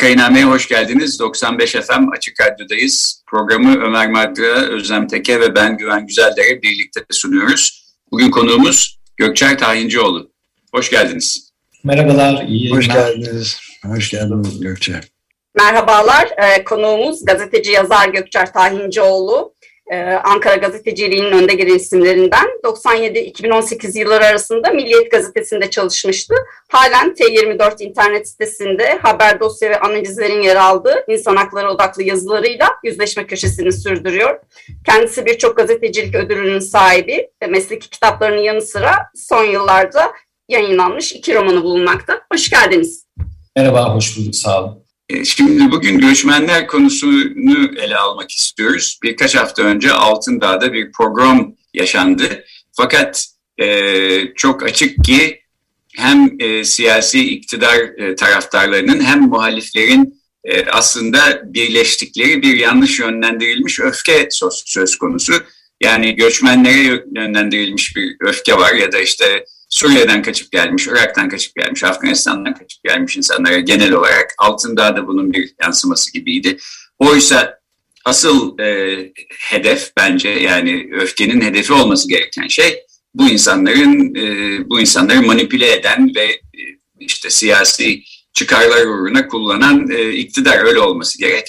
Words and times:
Vakainame'ye 0.00 0.44
hoş 0.44 0.68
geldiniz. 0.68 1.20
95 1.20 1.72
FM 1.72 2.08
Açık 2.12 2.40
Radyo'dayız. 2.40 3.22
Programı 3.26 3.84
Ömer 3.84 4.10
Madra, 4.10 4.44
Özlem 4.44 5.06
Teke 5.06 5.40
ve 5.40 5.54
ben 5.54 5.76
Güven 5.76 6.06
Güzeldere 6.06 6.62
birlikte 6.62 7.00
sunuyoruz. 7.10 7.84
Bugün 8.12 8.30
konuğumuz 8.30 8.98
Gökçer 9.16 9.58
Tayincioğlu. 9.58 10.30
Hoş 10.74 10.90
geldiniz. 10.90 11.52
Merhabalar, 11.84 12.44
iyi 12.48 12.70
Hoş 12.70 12.88
geldiniz. 12.88 13.60
Hoş 13.86 14.10
geldiniz 14.10 14.60
Gökçer. 14.60 15.04
Merhabalar, 15.54 16.28
ee, 16.36 16.64
konuğumuz 16.64 17.24
gazeteci 17.24 17.70
yazar 17.70 18.08
Gökçer 18.08 18.52
Tahincioğlu. 18.52 19.54
Ee, 19.90 20.20
Ankara 20.24 20.56
gazeteciliğinin 20.56 21.32
önde 21.32 21.54
gelen 21.54 21.74
isimlerinden 21.74 22.46
97-2018 22.64 23.98
yılları 23.98 24.24
arasında 24.24 24.70
Milliyet 24.70 25.10
Gazetesi'nde 25.10 25.70
çalışmıştı. 25.70 26.34
Halen 26.68 27.14
T24 27.14 27.82
internet 27.84 28.28
sitesinde 28.28 28.98
haber 29.02 29.40
dosya 29.40 29.70
ve 29.70 29.80
analizlerin 29.80 30.42
yer 30.42 30.56
aldığı 30.56 31.04
insan 31.08 31.36
hakları 31.36 31.70
odaklı 31.70 32.02
yazılarıyla 32.02 32.68
yüzleşme 32.84 33.26
köşesini 33.26 33.72
sürdürüyor. 33.72 34.40
Kendisi 34.86 35.26
birçok 35.26 35.56
gazetecilik 35.56 36.14
ödülünün 36.14 36.58
sahibi 36.58 37.30
ve 37.42 37.46
mesleki 37.46 37.90
kitaplarının 37.90 38.42
yanı 38.42 38.62
sıra 38.62 38.92
son 39.14 39.44
yıllarda 39.44 40.12
yayınlanmış 40.48 41.12
iki 41.12 41.34
romanı 41.34 41.62
bulunmakta. 41.62 42.20
Hoş 42.32 42.50
geldiniz. 42.50 43.06
Merhaba, 43.56 43.94
hoş 43.94 44.18
bulduk, 44.18 44.36
sağ 44.36 44.64
olun. 44.64 44.84
E, 45.10 45.24
şimdi 45.24 45.70
bugün 45.70 45.98
göçmenler 45.98 46.66
konusunu 46.66 47.70
ele 47.78 47.96
almak 47.96 48.30
istiyoruz. 48.30 48.98
Birkaç 49.02 49.34
hafta 49.34 49.62
önce 49.62 49.92
Altındağ'da 49.92 50.72
bir 50.72 50.92
program 50.92 51.54
yaşandı. 51.74 52.44
Fakat 52.72 53.26
e, 53.58 54.34
çok 54.34 54.62
açık 54.62 55.04
ki 55.04 55.40
hem 55.96 56.36
e, 56.38 56.64
siyasi 56.64 57.30
iktidar 57.30 57.76
e, 57.76 58.14
taraftarlarının 58.14 59.04
hem 59.04 59.20
muhaliflerin 59.20 60.22
e, 60.44 60.66
aslında 60.66 61.42
birleştikleri 61.44 62.42
bir 62.42 62.56
yanlış 62.56 63.00
yönlendirilmiş 63.00 63.80
öfke 63.80 64.28
söz, 64.30 64.62
söz 64.66 64.96
konusu. 64.96 65.32
Yani 65.80 66.14
göçmenlere 66.14 67.04
yönlendirilmiş 67.16 67.96
bir 67.96 68.16
öfke 68.20 68.56
var 68.56 68.74
ya 68.74 68.92
da 68.92 69.00
işte 69.00 69.44
Suriye'den 69.70 70.22
kaçıp 70.22 70.52
gelmiş, 70.52 70.86
Irak'tan 70.86 71.28
kaçıp 71.28 71.56
gelmiş, 71.56 71.84
Afganistan'dan 71.84 72.54
kaçıp 72.54 72.84
gelmiş 72.84 73.16
insanlara 73.16 73.58
genel 73.58 73.92
olarak 73.92 74.34
altında 74.38 74.96
da 74.96 75.06
bunun 75.06 75.32
bir 75.32 75.54
yansıması 75.62 76.12
gibiydi. 76.12 76.56
Oysa 76.98 77.60
asıl 78.04 78.58
e, 78.58 78.98
hedef 79.38 79.92
bence 79.96 80.28
yani 80.28 80.90
öfkenin 80.92 81.40
hedefi 81.40 81.72
olması 81.72 82.08
gereken 82.08 82.48
şey 82.48 82.84
bu 83.14 83.28
insanların 83.28 84.14
e, 84.14 84.58
bu 84.70 84.80
insanları 84.80 85.22
manipüle 85.22 85.72
eden 85.72 86.12
ve 86.16 86.24
e, 86.24 86.60
işte 87.00 87.30
siyasi 87.30 88.02
çıkarlar 88.32 88.86
uğruna 88.86 89.28
kullanan 89.28 89.90
e, 89.90 90.12
iktidar 90.12 90.64
öyle 90.64 90.80
olması 90.80 91.18
gerek. 91.18 91.46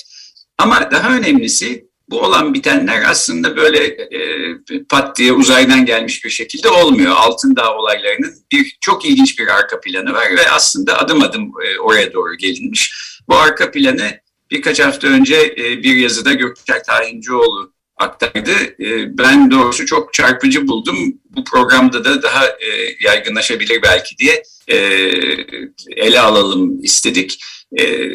Ama 0.57 0.91
daha 0.91 1.17
önemlisi 1.17 1.90
bu 2.11 2.21
olan 2.21 2.53
bitenler 2.53 3.03
aslında 3.09 3.55
böyle 3.55 3.85
e, 3.85 4.19
pat 4.89 5.17
diye 5.17 5.33
uzaydan 5.33 5.85
gelmiş 5.85 6.25
bir 6.25 6.29
şekilde 6.29 6.69
olmuyor. 6.69 7.11
Altındağ 7.15 7.75
olaylarının 7.75 8.33
bir 8.51 8.77
çok 8.81 9.05
ilginç 9.05 9.39
bir 9.39 9.47
arka 9.47 9.79
planı 9.79 10.13
var 10.13 10.31
ve 10.31 10.49
aslında 10.49 10.99
adım 10.99 11.21
adım 11.23 11.51
e, 11.65 11.79
oraya 11.79 12.13
doğru 12.13 12.35
gelinmiş. 12.35 12.93
Bu 13.27 13.35
arka 13.35 13.71
planı 13.71 14.11
birkaç 14.51 14.79
hafta 14.79 15.07
önce 15.07 15.55
e, 15.57 15.83
bir 15.83 15.95
yazıda 15.95 16.33
Gökçek 16.33 16.85
Tahincioğlu 16.85 17.73
aktardı. 17.97 18.51
E, 18.79 19.17
ben 19.17 19.51
doğrusu 19.51 19.85
çok 19.85 20.13
çarpıcı 20.13 20.67
buldum. 20.67 21.13
Bu 21.29 21.43
programda 21.43 22.05
da 22.05 22.23
daha 22.23 22.47
e, 22.47 22.95
yaygınlaşabilir 23.03 23.81
belki 23.81 24.17
diye 24.17 24.43
e, 24.67 24.77
ele 25.95 26.19
alalım 26.19 26.83
istedik. 26.83 27.43
E, 27.79 28.07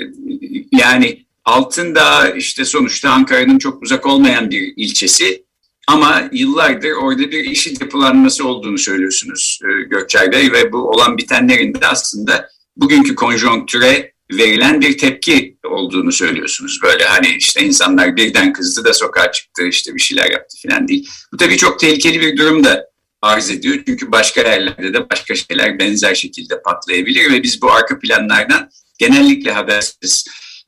yani 0.72 1.25
Altındağ 1.46 2.30
işte 2.30 2.64
sonuçta 2.64 3.10
Ankara'nın 3.10 3.58
çok 3.58 3.82
uzak 3.82 4.06
olmayan 4.06 4.50
bir 4.50 4.74
ilçesi 4.76 5.46
ama 5.88 6.28
yıllardır 6.32 6.90
orada 6.90 7.30
bir 7.30 7.44
işin 7.44 7.76
yapılanması 7.80 8.48
olduğunu 8.48 8.78
söylüyorsunuz 8.78 9.60
e, 9.64 9.82
Gökçer 9.82 10.32
Bey 10.32 10.52
ve 10.52 10.72
bu 10.72 10.90
olan 10.90 11.18
bitenlerin 11.18 11.74
de 11.74 11.86
aslında 11.86 12.48
bugünkü 12.76 13.14
konjonktüre 13.14 14.12
verilen 14.32 14.80
bir 14.80 14.98
tepki 14.98 15.58
olduğunu 15.64 16.12
söylüyorsunuz. 16.12 16.80
Böyle 16.82 17.04
hani 17.04 17.28
işte 17.38 17.62
insanlar 17.62 18.16
birden 18.16 18.52
kızdı 18.52 18.84
da 18.84 18.94
sokağa 18.94 19.32
çıktı 19.32 19.66
işte 19.66 19.94
bir 19.94 20.00
şeyler 20.00 20.30
yaptı 20.30 20.56
falan 20.68 20.88
değil. 20.88 21.08
Bu 21.32 21.36
tabii 21.36 21.56
çok 21.56 21.80
tehlikeli 21.80 22.20
bir 22.20 22.36
durum 22.36 22.64
da 22.64 22.86
arz 23.22 23.50
ediyor. 23.50 23.78
Çünkü 23.86 24.12
başka 24.12 24.40
yerlerde 24.40 24.94
de 24.94 25.10
başka 25.10 25.34
şeyler 25.34 25.78
benzer 25.78 26.14
şekilde 26.14 26.62
patlayabilir 26.62 27.32
ve 27.32 27.42
biz 27.42 27.62
bu 27.62 27.72
arka 27.72 27.98
planlardan 27.98 28.70
genellikle 28.98 29.52
habersiz 29.52 30.26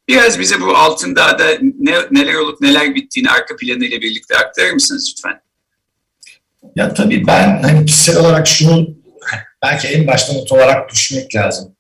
Biraz 0.08 0.38
bize 0.38 0.60
bu 0.60 0.76
altında 0.76 1.38
da 1.38 1.44
ne, 1.80 1.94
neler 2.10 2.34
olup 2.34 2.60
neler 2.60 2.94
bittiğini 2.94 3.30
arka 3.30 3.56
planı 3.56 3.84
ile 3.84 4.00
birlikte 4.00 4.36
aktarır 4.36 4.72
mısınız 4.72 5.14
lütfen? 5.16 5.41
Ya 6.76 6.94
tabii 6.94 7.26
ben 7.26 7.62
hani 7.62 7.86
kişisel 7.86 8.16
olarak 8.16 8.46
şunu 8.46 8.88
belki 9.62 9.88
en 9.88 10.06
başta 10.06 10.32
not 10.32 10.52
olarak 10.52 10.92
düşmek 10.92 11.34
lazım. 11.34 11.76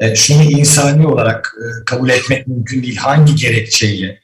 E, 0.00 0.16
şunu 0.16 0.42
insani 0.42 1.06
olarak 1.06 1.54
e, 1.58 1.84
kabul 1.84 2.08
etmek 2.08 2.46
mümkün 2.46 2.82
değil. 2.82 2.96
Hangi 2.96 3.34
gerekçeyle 3.34 4.20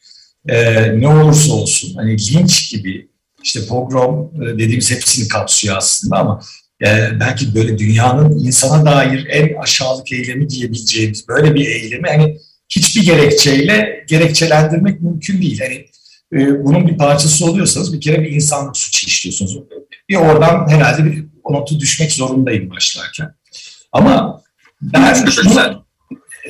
e, 0.49 1.01
ne 1.01 1.09
olursa 1.09 1.53
olsun 1.53 1.95
hani 1.95 2.11
linç 2.11 2.71
gibi 2.71 3.09
işte 3.43 3.67
pogrom 3.67 4.31
e, 4.43 4.47
dediğimiz 4.47 4.91
hepsini 4.91 5.29
kapsıyor 5.29 5.77
aslında 5.77 6.17
ama 6.17 6.41
e, 6.87 7.21
belki 7.21 7.55
böyle 7.55 7.79
dünyanın 7.79 8.39
insana 8.39 8.85
dair 8.87 9.27
en 9.27 9.55
aşağılık 9.55 10.13
eylemi 10.13 10.51
diyebileceğimiz 10.51 11.29
böyle 11.29 11.55
bir 11.55 11.67
eylemi 11.67 12.09
hani 12.09 12.39
hiçbir 12.77 13.07
gerekçeyle 13.07 14.05
gerekçelendirmek 14.09 15.03
mümkün 15.03 15.43
değil. 15.43 15.61
Yani 15.61 15.87
e, 16.33 16.65
bunun 16.65 16.87
bir 16.87 16.99
parçası 16.99 17.47
oluyorsanız 17.47 17.93
bir 17.93 18.01
kere 18.01 18.23
bir 18.23 18.31
insanlık 18.31 18.77
suçu 18.77 19.07
işliyorsunuz. 19.07 19.59
Bir 20.09 20.17
oradan 20.17 20.69
herhalde 20.69 21.05
bir 21.05 21.25
o 21.45 21.53
notu 21.53 21.81
düşmek 21.81 22.13
zorundayım 22.13 22.71
başlarken. 22.71 23.35
Ama 23.93 24.43
ben 24.81 25.15
şunu, 25.15 25.85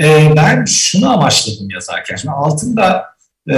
e, 0.01 0.33
ben 0.37 0.65
şunu 0.65 1.13
amaçladım 1.13 1.71
yazarken. 1.71 2.17
Şimdi 2.17 2.35
altında 2.35 3.05
e, 3.51 3.57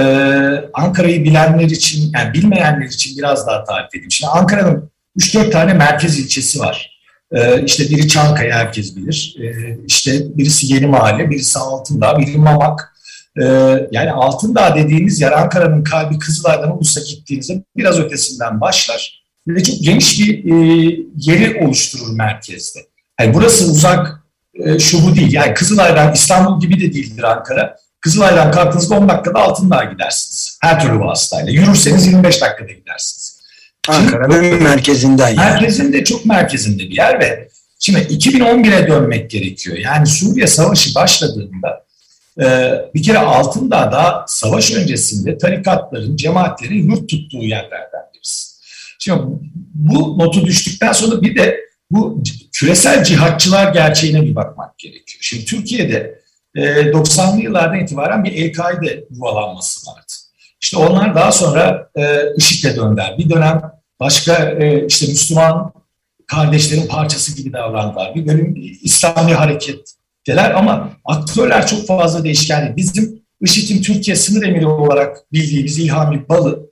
Ankara'yı 0.73 1.23
bilenler 1.23 1.69
için, 1.69 2.11
yani 2.15 2.33
bilmeyenler 2.33 2.85
için 2.85 3.17
biraz 3.17 3.47
daha 3.47 3.63
tarif 3.63 3.89
edeyim. 3.95 4.11
Şimdi 4.11 4.31
Ankara'nın 4.31 4.91
3-4 5.19 5.51
tane 5.51 5.73
merkez 5.73 6.19
ilçesi 6.19 6.59
var. 6.59 6.96
Ee, 7.31 7.63
işte 7.65 7.89
biri 7.89 8.07
Çankaya 8.07 8.55
herkes 8.55 8.95
bilir. 8.95 9.35
Ee, 9.41 9.77
işte 9.87 10.37
birisi 10.37 10.73
Yeni 10.73 10.87
Mahalle, 10.87 11.29
birisi 11.29 11.59
Altındağ, 11.59 12.19
biri 12.19 12.37
Mamak. 12.37 12.93
Ee, 13.41 13.43
yani 13.91 14.11
Altındağ 14.11 14.75
dediğimiz 14.75 15.21
yer 15.21 15.31
Ankara'nın 15.31 15.83
kalbi 15.83 16.19
Kızılay'dan 16.19 16.77
Ulus'a 16.77 17.01
gittiğinizde 17.01 17.63
biraz 17.77 17.99
ötesinden 17.99 18.61
başlar. 18.61 19.23
Ve 19.47 19.63
çok 19.63 19.75
geniş 19.81 20.19
bir 20.19 20.45
e, 20.45 20.55
yeri 21.17 21.65
oluşturur 21.65 22.13
merkezde. 22.13 22.79
Yani 23.19 23.33
burası 23.33 23.71
uzak 23.71 24.23
e, 24.53 24.79
şu 24.79 25.05
bu 25.05 25.15
değil. 25.15 25.33
Yani 25.33 25.53
Kızılay'dan 25.53 26.13
İstanbul 26.13 26.61
gibi 26.61 26.81
de 26.81 26.93
değildir 26.93 27.23
Ankara. 27.23 27.75
Kızılay'dan 28.01 28.51
kalktığınızda 28.51 28.95
10 28.95 29.09
dakikada 29.09 29.39
Altındağ'a 29.39 29.83
gidersiniz. 29.83 30.59
Her 30.61 30.81
türlü 30.81 30.99
vasıtayla. 30.99 31.51
Yürürseniz 31.51 32.07
25 32.07 32.41
dakikada 32.41 32.71
gidersiniz. 32.71 33.26
Ankara'nın 33.87 34.63
merkezinden 34.63 35.27
yani. 35.27 35.37
Merkezinde 35.37 36.03
çok 36.03 36.25
merkezinde 36.25 36.83
bir 36.83 36.95
yer 36.95 37.19
ve 37.19 37.49
şimdi 37.79 37.99
2011'e 37.99 38.87
dönmek 38.87 39.29
gerekiyor. 39.29 39.77
Yani 39.77 40.07
Suriye 40.07 40.47
Savaşı 40.47 40.95
başladığında 40.95 41.85
e, 42.41 42.73
bir 42.95 43.03
kere 43.03 43.17
altında 43.17 43.91
da 43.91 44.25
savaş 44.27 44.71
öncesinde 44.71 45.37
tarikatların, 45.37 46.15
cemaatlerin 46.15 46.91
yurt 46.91 47.09
tuttuğu 47.09 47.43
yerlerden 47.43 48.01
birisi. 48.13 48.57
Şimdi 48.99 49.21
bu 49.73 50.17
notu 50.19 50.45
düştükten 50.45 50.91
sonra 50.91 51.21
bir 51.21 51.35
de 51.35 51.59
bu 51.91 52.23
küresel 52.53 53.03
cihatçılar 53.03 53.73
gerçeğine 53.73 54.21
bir 54.21 54.35
bakmak 54.35 54.77
gerekiyor. 54.77 55.19
Şimdi 55.21 55.45
Türkiye'de 55.45 56.19
90'lı 56.55 57.39
e, 57.39 57.43
yıllardan 57.43 57.79
itibaren 57.79 58.23
bir 58.23 58.31
El-Kaide 58.31 59.05
yuvalanması 59.11 59.91
vardı. 59.91 60.13
İşte 60.61 60.77
onlar 60.77 61.15
daha 61.15 61.31
sonra 61.31 61.89
e, 61.95 62.21
IŞİD'e 62.37 62.75
döndüler. 62.75 63.15
Bir 63.17 63.29
dönem 63.29 63.61
başka 63.99 64.49
e, 64.49 64.85
işte 64.87 65.07
Müslüman 65.07 65.73
kardeşlerin 66.27 66.87
parçası 66.87 67.35
gibi 67.35 67.53
davrandılar. 67.53 68.15
Bir 68.15 68.27
bölüm 68.27 68.55
İslami 68.81 69.33
hareketteler 69.33 70.51
ama 70.51 70.89
aktörler 71.05 71.67
çok 71.67 71.87
fazla 71.87 72.23
değişken 72.23 72.65
değil. 72.65 72.75
Bizim 72.75 73.21
IŞİD'in 73.41 73.81
Türkiye 73.81 74.15
sınır 74.15 74.47
emiri 74.47 74.67
olarak 74.67 75.17
bildiğimiz 75.33 75.79
İlhami 75.79 76.29
Balı, 76.29 76.69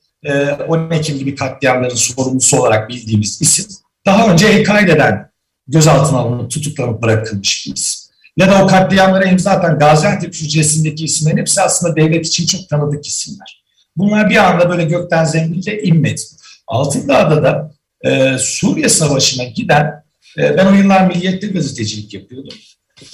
10 0.67 0.91
e, 0.91 0.95
Ekim 0.95 1.19
gibi 1.19 1.35
katliamların 1.35 1.95
sorumlusu 1.95 2.59
olarak 2.59 2.89
bildiğimiz 2.89 3.41
isim, 3.41 3.65
daha 4.05 4.27
önce 4.27 4.47
El-Kaide'den 4.47 5.29
gözaltına 5.67 6.17
alınıp 6.17 6.51
tutuklanıp 6.51 7.01
bırakılmış 7.01 7.67
bir 7.67 7.73
isim. 7.73 8.05
Ya 8.37 8.51
da 8.51 8.63
o 8.63 8.67
katliamlara 8.67 9.25
hem 9.25 9.39
zaten 9.39 9.79
Gaziantep 9.79 10.33
hücresindeki 10.33 11.05
isimlerin 11.05 11.37
hepsi 11.37 11.61
aslında 11.61 11.95
devlet 11.95 12.27
için 12.27 12.45
çok 12.45 12.69
tanıdık 12.69 13.07
isimler. 13.07 13.64
Bunlar 13.97 14.29
bir 14.29 14.35
anda 14.35 14.69
böyle 14.69 14.85
gökten 14.85 15.25
zembille 15.25 15.81
inmedi. 15.81 16.21
Altındağ'da 16.67 17.43
da 17.43 17.71
e, 18.01 18.37
Suriye 18.37 18.89
Savaşı'na 18.89 19.43
giden, 19.43 20.03
e, 20.37 20.57
ben 20.57 20.65
o 20.65 20.73
yıllar 20.73 21.07
Milliyet'te 21.07 21.47
gazetecilik 21.47 22.13
yapıyordum. 22.13 22.57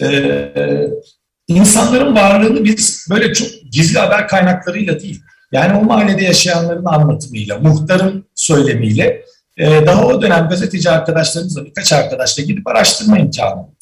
E, 0.01 0.51
insanların 1.47 2.15
varlığını 2.15 2.63
biz 2.63 3.07
böyle 3.09 3.33
çok 3.33 3.47
gizli 3.71 3.99
haber 3.99 4.27
kaynaklarıyla 4.27 4.99
değil, 4.99 5.21
yani 5.51 5.77
o 5.77 5.83
mahallede 5.83 6.23
yaşayanların 6.23 6.85
anlatımıyla, 6.85 7.59
muhtarın 7.59 8.25
söylemiyle, 8.35 9.25
e, 9.57 9.85
daha 9.85 10.05
o 10.05 10.21
dönem 10.21 10.49
gazeteci 10.49 10.89
arkadaşlarımızla 10.89 11.65
birkaç 11.65 11.93
arkadaşla 11.93 12.43
gidip 12.43 12.67
araştırma 12.67 13.17
imkanı 13.17 13.57
bulduk. 13.57 13.77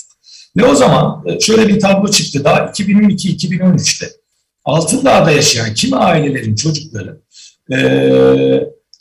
Ve 0.58 0.66
o 0.66 0.76
zaman 0.76 1.24
e, 1.26 1.40
şöyle 1.40 1.68
bir 1.68 1.80
tablo 1.80 2.08
çıktı 2.08 2.44
daha 2.44 2.60
2012-2013'te. 2.60 4.19
Altındağ'da 4.66 5.32
yaşayan 5.32 5.74
kimi 5.74 5.96
ailelerin 5.96 6.56
çocukları 6.56 7.18
e, 7.72 7.78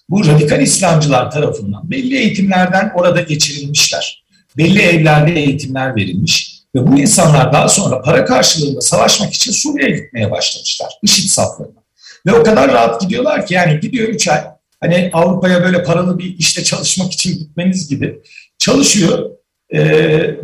bu 0.08 0.26
radikal 0.26 0.62
İslamcılar 0.62 1.30
tarafından 1.30 1.90
belli 1.90 2.16
eğitimlerden 2.16 2.92
orada 2.96 3.20
geçirilmişler. 3.20 4.24
Belli 4.56 4.82
evlerde 4.82 5.32
eğitimler 5.32 5.96
verilmiş 5.96 6.58
ve 6.74 6.86
bu 6.86 6.98
insanlar 6.98 7.52
daha 7.52 7.68
sonra 7.68 8.02
para 8.02 8.24
karşılığında 8.24 8.80
savaşmak 8.80 9.34
için 9.34 9.52
Suriye'ye 9.52 9.96
gitmeye 9.96 10.30
başlamışlar. 10.30 10.88
IŞİD 11.02 11.28
saflarına. 11.28 11.82
Ve 12.26 12.32
o 12.32 12.42
kadar 12.42 12.72
rahat 12.72 13.00
gidiyorlar 13.00 13.46
ki 13.46 13.54
yani 13.54 13.80
gidiyor 13.80 14.08
3 14.08 14.28
ay 14.28 14.44
hani 14.80 15.10
Avrupa'ya 15.12 15.64
böyle 15.64 15.82
paralı 15.82 16.18
bir 16.18 16.38
işte 16.38 16.64
çalışmak 16.64 17.12
için 17.12 17.38
gitmeniz 17.38 17.88
gibi 17.88 18.20
çalışıyor, 18.58 19.30
e, 19.74 19.78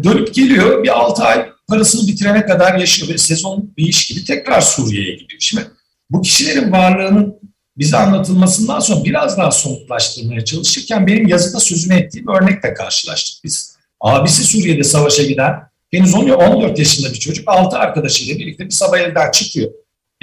dönüp 0.05 0.35
geliyor 0.35 0.83
bir 0.83 0.89
6 0.89 1.23
ay 1.23 1.47
parasını 1.69 2.09
bitirene 2.09 2.47
kadar 2.47 2.75
yaşıyor 2.75 3.13
ve 3.13 3.19
sezon 3.19 3.75
bir 3.77 3.89
iş 3.89 4.07
gibi 4.07 4.25
tekrar 4.25 4.61
Suriye'ye 4.61 5.13
gidiyor. 5.13 5.41
Şimdi 5.41 5.67
bu 6.11 6.23
kişilerin 6.23 6.73
varlığının 6.73 7.35
bize 7.77 7.97
anlatılmasından 7.97 8.81
sonra 8.81 9.05
biraz 9.05 9.39
daha 9.39 9.51
somutlaştırmaya 9.51 10.45
çalışırken 10.45 11.07
benim 11.07 11.29
yazıda 11.29 11.61
sözünü 11.61 11.95
ettiğim 11.95 12.29
örnekle 12.29 12.75
karşılaştık 12.75 13.45
biz. 13.45 13.77
Abisi 14.01 14.45
Suriye'de 14.45 14.85
savaşa 14.85 15.23
giden 15.23 15.53
henüz 15.91 16.15
14 16.15 16.79
yaşında 16.79 17.13
bir 17.13 17.19
çocuk 17.19 17.49
6 17.49 17.77
arkadaşıyla 17.77 18.39
birlikte 18.39 18.65
bir 18.65 18.71
sabah 18.71 18.99
evden 18.99 19.31
çıkıyor. 19.31 19.71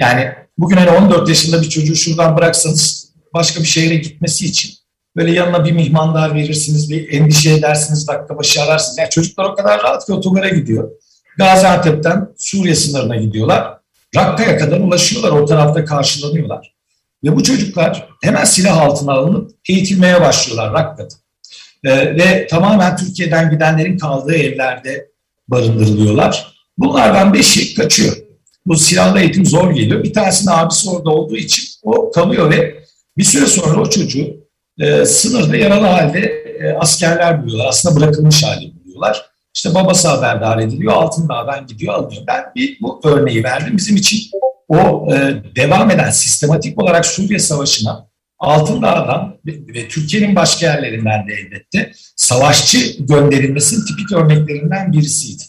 Yani 0.00 0.32
bugün 0.58 0.76
hani 0.76 0.90
14 0.90 1.28
yaşında 1.28 1.62
bir 1.62 1.68
çocuğu 1.68 1.96
şuradan 1.96 2.36
bıraksanız 2.36 3.12
başka 3.34 3.60
bir 3.60 3.66
şehre 3.66 3.94
gitmesi 3.94 4.46
için 4.46 4.74
böyle 5.16 5.32
yanına 5.32 5.64
bir 5.64 5.72
mihmandar 5.72 6.34
verirsiniz, 6.34 6.90
bir 6.90 7.12
endişe 7.12 7.50
edersiniz, 7.50 8.08
dakika 8.08 8.38
başı 8.38 8.62
ararsınız. 8.62 8.98
Yani 8.98 9.10
çocuklar 9.10 9.44
o 9.44 9.54
kadar 9.54 9.82
rahat 9.82 10.06
ki 10.06 10.12
otogara 10.12 10.48
gidiyor. 10.48 10.90
Gaziantep'ten 11.38 12.28
Suriye 12.38 12.74
sınırına 12.74 13.16
gidiyorlar. 13.16 13.78
Rakka'ya 14.16 14.58
kadar 14.58 14.80
ulaşıyorlar, 14.80 15.30
o 15.30 15.46
tarafta 15.46 15.84
karşılanıyorlar. 15.84 16.74
Ve 17.24 17.36
bu 17.36 17.42
çocuklar 17.42 18.08
hemen 18.22 18.44
silah 18.44 18.78
altına 18.78 19.12
alınıp 19.12 19.50
eğitilmeye 19.68 20.20
başlıyorlar 20.20 20.72
Rakka'da. 20.72 21.14
Ee, 21.84 22.16
ve 22.16 22.46
tamamen 22.46 22.96
Türkiye'den 22.96 23.50
gidenlerin 23.50 23.98
kaldığı 23.98 24.34
evlerde 24.34 25.08
barındırılıyorlar. 25.48 26.52
Bunlardan 26.78 27.34
beşi 27.34 27.74
kaçıyor. 27.74 28.16
Bu 28.66 28.76
silahlı 28.76 29.20
eğitim 29.20 29.46
zor 29.46 29.70
geliyor. 29.70 30.04
Bir 30.04 30.12
tanesinin 30.12 30.50
abisi 30.52 30.90
orada 30.90 31.10
olduğu 31.10 31.36
için 31.36 31.64
o 31.82 32.10
kalıyor 32.10 32.50
ve 32.50 32.84
bir 33.18 33.24
süre 33.24 33.46
sonra 33.46 33.80
o 33.80 33.90
çocuğu 33.90 34.36
e, 34.80 35.04
sınırda 35.04 35.56
yaralı 35.56 35.86
halde 35.86 36.20
e, 36.60 36.72
askerler 36.72 37.42
buluyorlar. 37.42 37.66
Aslında 37.68 38.00
bırakılmış 38.00 38.42
hali 38.42 38.72
buluyorlar. 38.76 39.31
İşte 39.54 39.74
babası 39.74 40.08
haberdar 40.08 40.58
ediliyor. 40.58 40.92
Altındağ'dan 40.92 41.66
gidiyor 41.66 41.94
alıyor. 41.94 42.22
Ben 42.26 42.44
bir 42.56 42.78
bu 42.80 43.00
örneği 43.04 43.44
verdim. 43.44 43.76
Bizim 43.76 43.96
için 43.96 44.30
o 44.68 45.08
e, 45.14 45.42
devam 45.56 45.90
eden 45.90 46.10
sistematik 46.10 46.82
olarak 46.82 47.06
Suriye 47.06 47.38
Savaşı'na 47.38 48.12
Altındağ'dan 48.38 49.36
ve, 49.46 49.74
ve 49.74 49.88
Türkiye'nin 49.88 50.36
başka 50.36 50.66
yerlerinden 50.66 51.28
de 51.28 51.34
elbette 51.34 51.92
savaşçı 52.16 52.96
gönderilmesinin 52.98 53.86
tipik 53.86 54.12
örneklerinden 54.12 54.92
birisiydi. 54.92 55.42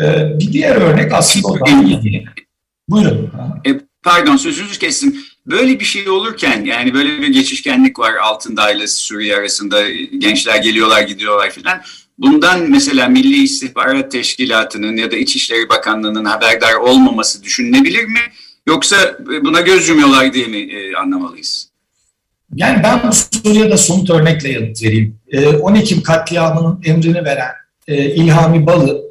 E, 0.00 0.38
bir 0.38 0.52
diğer 0.52 0.76
örnek 0.76 1.12
aslında 1.12 1.48
o 1.48 1.58
yeni. 1.68 2.24
Buyurun. 2.88 3.32
E, 3.66 3.70
pardon 4.02 4.36
sözünüzü 4.36 4.78
kestim. 4.78 5.16
Böyle 5.46 5.80
bir 5.80 5.84
şey 5.84 6.08
olurken 6.08 6.64
yani 6.64 6.94
böyle 6.94 7.20
bir 7.20 7.28
geçişkenlik 7.28 7.98
var 7.98 8.14
Altındağ 8.14 8.70
ile 8.70 8.86
Suriye 8.86 9.36
arasında 9.36 9.90
gençler 10.18 10.56
geliyorlar 10.56 11.02
gidiyorlar 11.02 11.50
filan. 11.50 11.82
Bundan 12.18 12.70
mesela 12.70 13.08
Milli 13.08 13.42
İstihbarat 13.42 14.12
Teşkilatı'nın 14.12 14.96
ya 14.96 15.10
da 15.10 15.16
İçişleri 15.16 15.68
Bakanlığı'nın 15.68 16.24
haberdar 16.24 16.74
olmaması 16.74 17.42
düşünülebilir 17.42 18.04
mi? 18.04 18.20
Yoksa 18.66 18.96
buna 19.44 19.60
göz 19.60 19.88
yumuyorlar 19.88 20.34
diye 20.34 20.46
mi 20.46 20.58
e, 20.58 20.96
anlamalıyız? 20.96 21.68
Yani 22.54 22.82
ben 22.82 23.02
bu 23.08 23.12
soruya 23.12 23.70
da 23.70 23.76
somut 23.76 24.10
örnekle 24.10 24.48
yanıt 24.48 24.82
vereyim. 24.82 25.18
E, 25.28 25.48
10 25.48 25.74
Ekim 25.74 26.02
katliamının 26.02 26.80
emrini 26.84 27.24
veren 27.24 27.52
e, 27.88 28.14
İlhami 28.14 28.66
Balı 28.66 29.02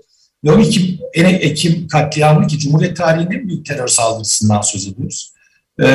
ve 0.43 0.51
12 0.51 0.99
Ekim 1.15 1.87
katliamı 1.87 2.47
ki 2.47 2.59
Cumhuriyet 2.59 2.97
tarihinin 2.97 3.49
büyük 3.49 3.65
terör 3.65 3.87
saldırısından 3.87 4.61
söz 4.61 4.87
ediyoruz. 4.87 5.33
E, 5.81 5.87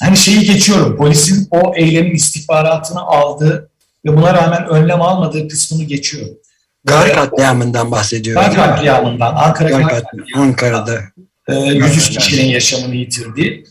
hani 0.00 0.16
şeyi 0.16 0.40
geçiyorum, 0.40 0.96
polisin 0.96 1.48
o 1.50 1.72
eylemin 1.76 2.14
istihbaratını 2.14 3.00
aldığı 3.00 3.70
ve 4.04 4.16
buna 4.16 4.34
rağmen 4.34 4.66
önlem 4.68 5.02
almadığı 5.02 5.48
kısmını 5.48 5.82
geçiyorum. 5.82 6.34
Gar 6.84 7.14
katliamından 7.14 7.90
bahsediyorum. 7.90 8.42
Gar 8.42 8.54
katliamından, 8.54 9.34
Ankara 9.34 9.68
Gar 9.68 9.82
katliamı. 9.82 10.46
Ankara'da. 10.46 11.00
103 11.48 12.10
e, 12.10 12.18
kişinin 12.18 12.48
yaşamını 12.48 12.94
yitirdiği. 12.94 13.64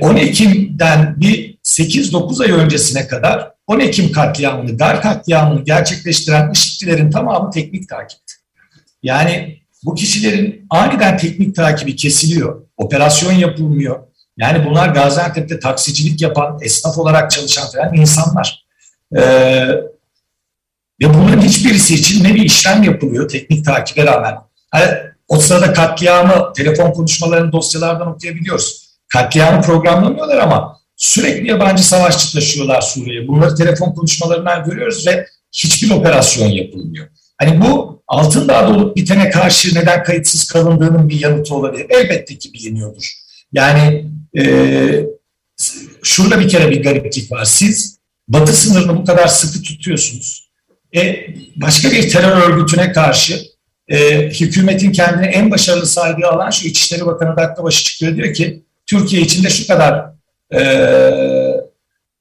10 0.00 0.16
e, 0.16 0.20
Ekim'den 0.20 1.14
bir 1.20 1.58
8-9 1.64 2.42
ay 2.44 2.50
öncesine 2.50 3.06
kadar 3.06 3.50
10 3.66 3.80
Ekim 3.80 4.12
katliamını, 4.12 4.76
Gar 4.76 5.02
katliamını 5.02 5.64
gerçekleştiren 5.64 6.50
IŞİD'lilerin 6.50 7.10
tamamı 7.10 7.50
teknik 7.50 7.88
takipti. 7.88 8.34
Yani 9.02 9.60
bu 9.84 9.94
kişilerin 9.94 10.66
aniden 10.70 11.18
teknik 11.18 11.56
takibi 11.56 11.96
kesiliyor, 11.96 12.62
operasyon 12.76 13.32
yapılmıyor. 13.32 14.00
Yani 14.38 14.66
bunlar 14.66 14.88
Gaziantep'te 14.88 15.60
taksicilik 15.60 16.22
yapan, 16.22 16.58
esnaf 16.62 16.98
olarak 16.98 17.30
çalışan 17.30 17.70
falan 17.70 17.94
insanlar. 17.94 18.64
Ee, 19.16 19.68
ve 21.02 21.14
bunların 21.14 21.42
hiçbirisi 21.42 21.94
için 21.94 22.24
ne 22.24 22.34
bir 22.34 22.44
işlem 22.44 22.82
yapılıyor 22.82 23.28
teknik 23.28 23.64
takibe 23.64 24.06
rağmen. 24.06 24.34
Yani 24.74 24.92
o 25.28 25.38
sırada 25.38 25.72
katliamı, 25.72 26.52
telefon 26.52 26.92
konuşmalarını 26.92 27.52
dosyalardan 27.52 28.08
okuyabiliyoruz. 28.08 28.90
Katliamı 29.08 29.62
programlamıyorlar 29.62 30.38
ama 30.38 30.80
sürekli 30.96 31.48
yabancı 31.48 31.88
savaşçı 31.88 32.32
taşıyorlar 32.32 32.80
Suriye'ye. 32.80 33.28
Bunları 33.28 33.54
telefon 33.54 33.92
konuşmalarından 33.92 34.64
görüyoruz 34.64 35.06
ve 35.06 35.26
hiçbir 35.52 35.90
operasyon 35.90 36.46
yapılmıyor. 36.46 37.08
Hani 37.38 37.60
bu 37.60 38.00
Altındağ'da 38.08 38.68
olup 38.68 38.96
bitene 38.96 39.30
karşı 39.30 39.74
neden 39.74 40.04
kayıtsız 40.04 40.52
kalındığının 40.52 41.08
bir 41.08 41.20
yanıtı 41.20 41.54
olabilir. 41.54 41.86
Elbette 41.90 42.38
ki 42.38 42.52
biliniyordur. 42.52 43.12
Yani 43.52 44.06
e, 44.38 44.44
şurada 46.02 46.40
bir 46.40 46.48
kere 46.48 46.70
bir 46.70 46.82
gariplik 46.82 47.32
var. 47.32 47.44
Siz 47.44 47.99
batı 48.30 48.52
sınırını 48.52 48.96
bu 48.96 49.04
kadar 49.04 49.26
sıkı 49.26 49.62
tutuyorsunuz. 49.62 50.50
E, 50.96 51.26
başka 51.56 51.90
bir 51.90 52.10
terör 52.10 52.36
örgütüne 52.36 52.92
karşı 52.92 53.40
e, 53.88 54.28
hükümetin 54.28 54.92
kendine 54.92 55.26
en 55.26 55.50
başarılı 55.50 55.86
saydığı 55.86 56.26
alan 56.26 56.50
şu 56.50 56.68
İçişleri 56.68 57.06
Bakanı 57.06 57.36
dakika 57.36 57.64
başı 57.64 57.84
çıkıyor 57.84 58.16
diyor 58.16 58.34
ki 58.34 58.62
Türkiye 58.86 59.22
içinde 59.22 59.50
şu 59.50 59.66
kadar 59.66 60.04
e, 60.54 60.60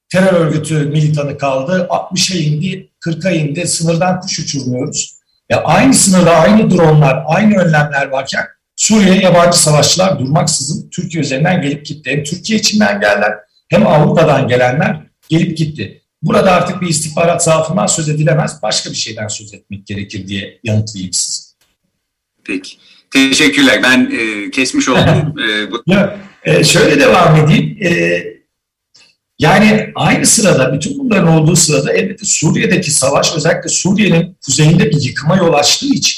terör 0.09 0.33
örgütü 0.33 0.75
militanı 0.75 1.37
kaldı. 1.37 1.87
60'a 1.89 2.39
indi, 2.39 2.89
40'a 3.05 3.31
indi. 3.31 3.67
Sınırdan 3.67 4.21
kuş 4.21 4.39
uçurmuyoruz. 4.39 5.19
Ya 5.49 5.63
aynı 5.63 5.93
sınırda 5.93 6.31
aynı 6.31 6.71
dronlar, 6.71 7.23
aynı 7.25 7.57
önlemler 7.57 8.07
varken 8.07 8.45
Suriye'ye 8.75 9.21
yabancı 9.21 9.61
savaşçılar 9.61 10.19
durmaksızın 10.19 10.89
Türkiye 10.89 11.23
üzerinden 11.23 11.61
gelip 11.61 11.85
gitti. 11.85 12.11
Hem 12.11 12.23
Türkiye 12.23 12.59
içinden 12.59 12.99
gelenler 12.99 13.33
hem 13.69 13.87
Avrupa'dan 13.87 14.47
gelenler 14.47 15.08
gelip 15.29 15.57
gitti. 15.57 16.01
Burada 16.21 16.51
artık 16.51 16.81
bir 16.81 16.87
istihbarat 16.87 17.43
zaafından 17.43 17.87
söz 17.87 18.09
edilemez, 18.09 18.59
başka 18.63 18.89
bir 18.89 18.95
şeyden 18.95 19.27
söz 19.27 19.53
etmek 19.53 19.87
gerekir 19.87 20.27
diye 20.27 20.59
yanıtlayayım 20.63 21.13
size. 21.13 21.49
Peki. 22.43 22.77
Teşekkürler. 23.11 23.83
Ben 23.83 24.11
e, 24.19 24.51
kesmiş 24.51 24.89
oldum. 24.89 25.39
e, 25.49 25.71
bu... 25.71 25.83
ya, 25.87 26.19
e, 26.43 26.63
şöyle 26.63 26.99
devam 26.99 27.35
edeyim. 27.35 27.77
E, 27.83 28.23
Yani 29.39 29.91
aynı 29.95 30.25
sırada 30.25 30.73
bütün 30.73 30.99
bunların 30.99 31.27
olduğu 31.27 31.55
sırada 31.55 31.93
elbette 31.93 32.25
Suriye'deki 32.25 32.91
savaş 32.91 33.35
özellikle 33.35 33.69
Suriye'nin 33.69 34.37
kuzeyinde 34.45 34.89
bir 34.89 35.01
yıkıma 35.01 35.37
yol 35.37 35.53
açtığı 35.53 35.85
için 35.85 36.17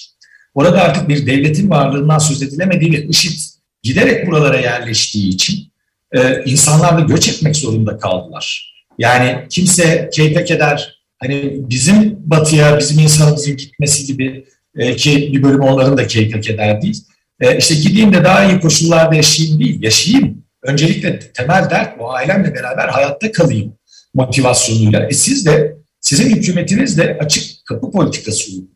orada 0.53 0.81
artık 0.81 1.09
bir 1.09 1.25
devletin 1.25 1.69
varlığından 1.69 2.17
söz 2.17 2.41
edilemediği 2.41 2.91
ve 2.93 3.07
IŞİD 3.07 3.39
giderek 3.83 4.27
buralara 4.27 4.59
yerleştiği 4.59 5.29
için 5.29 5.71
e, 6.11 6.43
insanlar 6.45 6.97
da 6.97 7.01
göç 7.01 7.29
etmek 7.29 7.55
zorunda 7.55 7.97
kaldılar. 7.97 8.70
Yani 8.97 9.47
kimse 9.49 10.09
keyfe 10.13 10.43
keder 10.43 11.01
hani 11.17 11.55
bizim 11.69 12.17
batıya 12.19 12.79
bizim 12.79 12.99
insanımızın 12.99 13.57
gitmesi 13.57 14.05
gibi 14.05 14.45
e, 14.77 14.95
ki 14.95 15.29
bir 15.33 15.43
bölüm 15.43 15.61
onların 15.61 15.97
da 15.97 16.07
keyfe 16.07 16.41
keder 16.41 16.81
değil. 16.81 17.03
E, 17.39 17.57
işte 17.57 17.75
gideyim 17.75 18.13
de 18.13 18.23
daha 18.23 18.45
iyi 18.45 18.59
koşullarda 18.59 19.15
yaşayayım 19.15 19.59
değil, 19.59 19.83
yaşayayım. 19.83 20.43
Öncelikle 20.63 21.19
temel 21.19 21.69
dert 21.69 21.99
bu 21.99 22.13
ailemle 22.13 22.55
beraber 22.55 22.87
hayatta 22.87 23.31
kalayım 23.31 23.73
motivasyonuyla. 24.13 25.07
E 25.07 25.11
siz 25.11 25.45
de 25.45 25.77
sizin 25.99 26.35
hükümetiniz 26.35 26.97
de 26.97 27.17
açık 27.21 27.65
kapı 27.65 27.91
politikası 27.91 28.51
uyguluyor. 28.51 28.71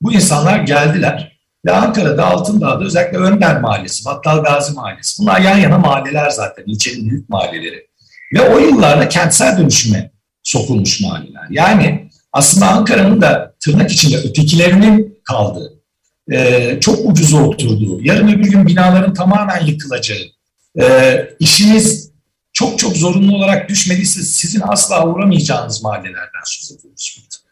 Bu 0.00 0.12
insanlar 0.12 0.60
geldiler 0.60 1.38
ve 1.66 1.72
Ankara'da 1.72 2.26
Altındağ'da 2.26 2.84
özellikle 2.84 3.18
Önder 3.18 3.60
Mahallesi, 3.60 4.04
Battal 4.04 4.42
Gazi 4.42 4.72
Mahallesi 4.72 5.22
bunlar 5.22 5.40
yan 5.40 5.58
yana 5.58 5.78
mahalleler 5.78 6.30
zaten 6.30 6.64
ilçenin 6.66 7.10
büyük 7.10 7.28
mahalleleri. 7.28 7.87
Ve 8.32 8.40
o 8.40 8.58
yıllarda 8.58 9.08
kentsel 9.08 9.58
dönüşüme 9.58 10.10
sokulmuş 10.42 11.00
mahalleler. 11.00 11.46
Yani 11.50 12.10
aslında 12.32 12.68
Ankara'nın 12.68 13.20
da 13.20 13.54
tırnak 13.60 13.92
içinde 13.92 14.16
ötekilerinin 14.16 15.20
kaldığı, 15.24 15.74
çok 16.80 16.98
ucuz 17.04 17.34
oturduğu, 17.34 18.02
yarın 18.02 18.28
öbür 18.28 18.50
gün 18.50 18.66
binaların 18.66 19.14
tamamen 19.14 19.66
yıkılacağı, 19.66 20.18
işiniz 21.38 22.12
çok 22.52 22.78
çok 22.78 22.96
zorunlu 22.96 23.36
olarak 23.36 23.68
düşmediyse 23.68 24.22
sizin 24.22 24.62
asla 24.64 25.06
uğramayacağınız 25.06 25.82
mahallelerden 25.82 26.42
söz 26.44 26.78
ediyoruz 26.78 27.42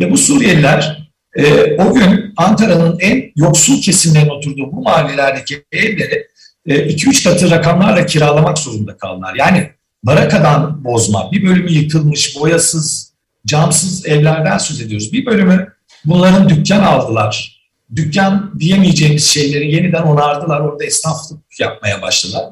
Ve 0.00 0.10
bu 0.10 0.18
Suriyeliler 0.18 1.12
e, 1.36 1.76
o 1.76 1.94
gün 1.94 2.34
Ankara'nın 2.36 2.98
en 3.00 3.32
yoksul 3.36 3.82
kesimlerin 3.82 4.28
oturduğu 4.28 4.72
bu 4.72 4.82
mahallelerdeki 4.82 5.64
evleri 5.72 6.26
2-3 6.66 7.20
e, 7.20 7.32
katı 7.32 7.50
rakamlarla 7.50 8.06
kiralamak 8.06 8.58
zorunda 8.58 8.96
kaldılar. 8.96 9.34
Yani 9.34 9.70
barakadan 10.04 10.84
bozma, 10.84 11.32
bir 11.32 11.46
bölümü 11.46 11.72
yıkılmış, 11.72 12.36
boyasız, 12.36 13.12
camsız 13.46 14.06
evlerden 14.06 14.58
söz 14.58 14.80
ediyoruz. 14.80 15.12
Bir 15.12 15.26
bölümü 15.26 15.72
bunların 16.04 16.48
dükkan 16.48 16.82
aldılar. 16.82 17.62
Dükkan 17.96 18.52
diyemeyeceğimiz 18.58 19.24
şeyleri 19.24 19.74
yeniden 19.74 20.02
onardılar. 20.02 20.60
Orada 20.60 20.84
esnaflık 20.84 21.60
yapmaya 21.60 22.02
başladılar. 22.02 22.44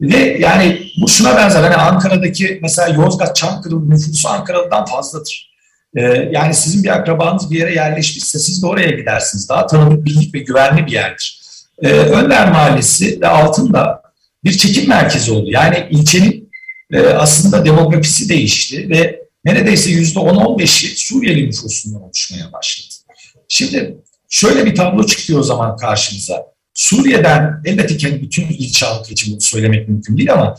Ve 0.00 0.36
yani 0.40 0.82
bu 1.00 1.08
şuna 1.08 1.36
benzer. 1.36 1.62
Hani 1.62 1.76
Ankara'daki 1.76 2.58
mesela 2.62 2.88
Yozgat, 2.88 3.36
Çankırı 3.36 3.90
nüfusu 3.90 4.28
Ankara'dan 4.28 4.84
fazladır. 4.84 5.52
Ee, 5.96 6.30
yani 6.32 6.54
sizin 6.54 6.84
bir 6.84 6.88
akrabanız 6.88 7.50
bir 7.50 7.58
yere 7.58 7.74
yerleşmişse 7.74 8.38
siz 8.38 8.62
de 8.62 8.66
oraya 8.66 8.90
gidersiniz. 8.90 9.48
Daha 9.48 9.66
tanıdık, 9.66 10.04
bildik 10.04 10.34
ve 10.34 10.38
güvenli 10.38 10.86
bir 10.86 10.92
yerdir. 10.92 11.42
Ee, 11.82 11.88
Önder 11.88 12.50
Mahallesi 12.50 13.20
ve 13.20 13.28
altında 13.28 14.02
bir 14.44 14.52
çekim 14.52 14.88
merkezi 14.88 15.32
oldu. 15.32 15.50
Yani 15.50 15.86
ilçenin 15.90 16.41
e, 16.92 17.00
aslında 17.00 17.64
demografisi 17.64 18.28
değişti 18.28 18.90
ve 18.90 19.22
neredeyse 19.44 19.90
yüzde 19.90 20.18
10-15'i 20.18 20.96
Suriyeli 20.96 21.46
nüfusundan 21.46 22.02
oluşmaya 22.02 22.52
başladı. 22.52 22.94
Şimdi 23.48 23.96
şöyle 24.28 24.66
bir 24.66 24.74
tablo 24.74 25.06
çıkıyor 25.06 25.40
o 25.40 25.42
zaman 25.42 25.76
karşımıza. 25.76 26.52
Suriye'den 26.74 27.62
elbette 27.64 27.96
ki 27.96 28.22
bütün 28.22 28.46
ilçe 28.48 28.86
halkı 28.86 29.12
için 29.12 29.32
bunu 29.32 29.40
söylemek 29.40 29.88
mümkün 29.88 30.16
değil 30.16 30.32
ama 30.32 30.56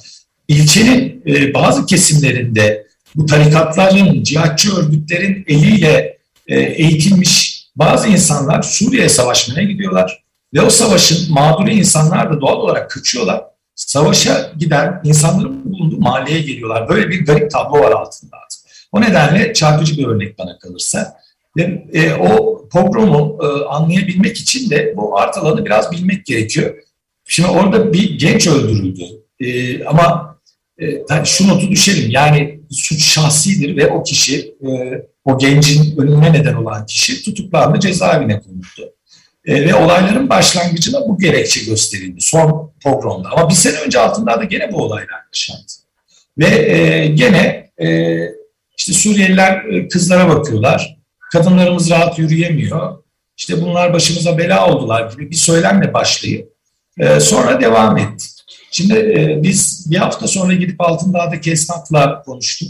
ilçenin 0.48 1.24
e, 1.28 1.54
bazı 1.54 1.86
kesimlerinde 1.86 2.88
bu 3.16 3.26
tarikatların, 3.26 4.24
cihatçı 4.24 4.76
örgütlerin 4.76 5.46
eliyle 5.48 6.18
e, 6.48 6.60
eğitilmiş 6.60 7.64
bazı 7.76 8.08
insanlar 8.08 8.62
Suriye'ye 8.62 9.10
savaşmaya 9.10 9.64
gidiyorlar. 9.64 10.24
Ve 10.54 10.62
o 10.62 10.70
savaşın 10.70 11.34
mağduru 11.34 11.70
insanlar 11.70 12.34
da 12.34 12.42
doğal 12.42 12.58
olarak 12.58 12.92
kaçıyorlar. 12.92 13.42
Savaşa 13.94 14.52
giden 14.60 15.02
insanların 15.04 15.74
bulunduğu 15.74 16.00
mahalleye 16.00 16.42
geliyorlar. 16.42 16.90
Böyle 16.90 17.10
bir 17.10 17.26
garip 17.26 17.52
tablo 17.52 17.80
var 17.80 17.92
altında. 17.92 18.38
O 18.92 19.02
nedenle 19.02 19.54
çarpıcı 19.54 19.98
bir 19.98 20.08
örnek 20.08 20.40
bana 20.40 20.60
kalırsa. 20.60 21.18
Ve 21.58 21.86
e, 21.94 22.14
o 22.14 22.62
pogromu 22.70 23.38
e, 23.44 23.66
anlayabilmek 23.66 24.38
için 24.38 24.70
de 24.70 24.94
bu 24.98 25.20
art 25.20 25.38
alanı 25.38 25.66
biraz 25.66 25.92
bilmek 25.92 26.26
gerekiyor. 26.26 26.76
Şimdi 27.28 27.50
orada 27.50 27.94
bir 27.94 28.20
genç 28.20 28.48
öldürüldü. 28.48 29.04
E, 29.40 29.86
ama 29.86 30.38
e, 30.82 31.26
şu 31.26 31.48
notu 31.48 31.72
düşelim. 31.72 32.12
Yani 32.12 32.60
suç 32.72 33.04
şahsidir 33.04 33.78
ve 33.78 33.88
o 33.88 34.04
kişi, 34.04 34.56
e, 34.62 34.70
o 35.26 35.38
gencin 35.38 35.98
ölümüne 35.98 36.34
neden 36.34 36.54
olan 36.54 36.86
kişi 36.86 37.24
tutuklandı, 37.24 37.80
cezaevine 37.80 38.42
konuldu. 38.42 38.94
E, 39.46 39.66
ve 39.66 39.76
olayların 39.76 40.30
başlangıcına 40.30 41.08
bu 41.08 41.20
gerekçe 41.20 41.66
gösterildi 41.66 42.22
son 42.22 42.74
pogromda. 42.84 43.30
Ama 43.32 43.50
bir 43.50 43.54
sene 43.54 43.78
önce 43.78 44.00
altında 44.00 44.40
da 44.40 44.44
gene 44.44 44.72
bu 44.72 44.84
olaylar 44.84 45.20
yaşandı. 45.34 45.72
Ve 46.38 46.48
e, 46.48 47.08
gene 47.08 47.70
e, 47.82 48.20
işte 48.78 48.94
Suriyeliler 48.94 49.66
e, 49.66 49.88
kızlara 49.88 50.30
bakıyorlar 50.30 50.98
kadınlarımız 51.34 51.90
rahat 51.90 52.20
yürüyemiyor. 52.20 52.98
İşte 53.38 53.62
bunlar 53.62 53.94
başımıza 53.94 54.38
bela 54.38 54.68
oldular 54.68 55.12
gibi 55.12 55.32
bir 55.32 55.36
söylemle 55.36 55.94
başlayıp 55.94 56.54
e, 57.00 57.20
sonra 57.20 57.62
devam 57.62 57.98
etti. 57.98 58.26
Şimdi 58.72 58.94
e, 58.94 59.44
biz 59.44 59.92
bir 59.92 59.98
hafta 59.98 60.28
sonra 60.28 60.54
gidip 60.54 60.82
Altındağ'daki 60.82 61.52
esnafla 61.52 62.22
konuştuk. 62.22 62.70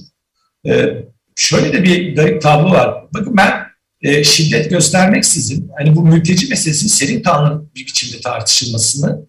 E, 0.67 1.03
şöyle 1.35 1.73
de 1.73 1.83
bir 1.83 2.15
garip 2.15 2.41
tablo 2.41 2.71
var. 2.71 3.03
Bakın 3.13 3.37
ben 3.37 3.72
e, 4.03 4.23
şiddet 4.23 4.69
göstermeksizin 4.69 5.71
hani 5.77 5.95
bu 5.95 6.01
mülteci 6.01 6.47
meselesinin 6.47 6.89
serin 6.89 7.23
kanlı 7.23 7.65
bir 7.75 7.81
biçimde 7.81 8.21
tartışılmasını 8.21 9.25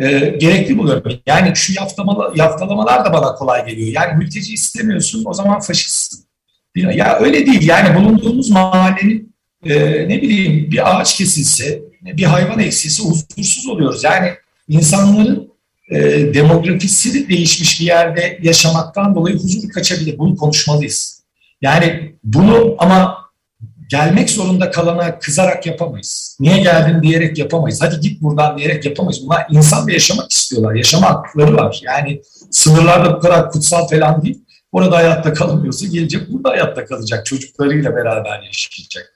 e, 0.00 0.08
gerekli 0.18 0.78
buluyorum. 0.78 1.12
Yani 1.26 1.52
şu 1.54 1.72
yaftalamalar, 1.72 2.36
yaftalamalar 2.36 3.04
da 3.04 3.12
bana 3.12 3.34
kolay 3.34 3.66
geliyor. 3.66 3.88
Yani 3.88 4.18
mülteci 4.18 4.54
istemiyorsun 4.54 5.22
o 5.26 5.34
zaman 5.34 5.60
faşistsin. 5.60 6.24
Ya 6.76 7.18
öyle 7.18 7.46
değil 7.46 7.68
yani 7.68 7.98
bulunduğumuz 7.98 8.50
mahallenin 8.50 9.34
e, 9.64 9.74
ne 10.08 10.22
bileyim 10.22 10.70
bir 10.70 10.90
ağaç 10.90 11.16
kesilse, 11.16 11.82
bir 12.02 12.24
hayvan 12.24 12.58
eksilse 12.58 13.02
huzursuz 13.02 13.66
oluyoruz. 13.66 14.04
Yani 14.04 14.30
insanların 14.68 15.48
e, 15.90 16.00
demografisi 16.34 17.28
değişmiş 17.28 17.80
bir 17.80 17.86
yerde 17.86 18.38
yaşamaktan 18.42 19.14
dolayı 19.14 19.36
huzur 19.36 19.68
kaçabilir. 19.68 20.18
Bunu 20.18 20.36
konuşmalıyız. 20.36 21.22
Yani 21.62 22.14
bunu 22.24 22.76
ama 22.78 23.17
gelmek 23.88 24.30
zorunda 24.30 24.70
kalana 24.70 25.18
kızarak 25.18 25.66
yapamayız. 25.66 26.36
Niye 26.40 26.58
geldin 26.58 27.02
diyerek 27.02 27.38
yapamayız. 27.38 27.82
Hadi 27.82 28.00
git 28.00 28.22
buradan 28.22 28.58
diyerek 28.58 28.84
yapamayız. 28.84 29.22
Bunlar 29.24 29.46
insan 29.50 29.86
ve 29.86 29.92
yaşamak 29.92 30.32
istiyorlar. 30.32 30.74
Yaşama 30.74 31.10
hakları 31.10 31.56
var. 31.56 31.80
Yani 31.84 32.22
sınırlar 32.50 33.04
da 33.04 33.16
bu 33.16 33.20
kadar 33.20 33.50
kutsal 33.50 33.88
falan 33.88 34.22
değil. 34.22 34.44
Orada 34.72 34.96
hayatta 34.96 35.32
kalamıyorsa 35.32 35.86
gelecek 35.86 36.32
burada 36.32 36.50
hayatta 36.50 36.84
kalacak. 36.84 37.26
Çocuklarıyla 37.26 37.96
beraber 37.96 38.42
yaşayacak. 38.42 39.14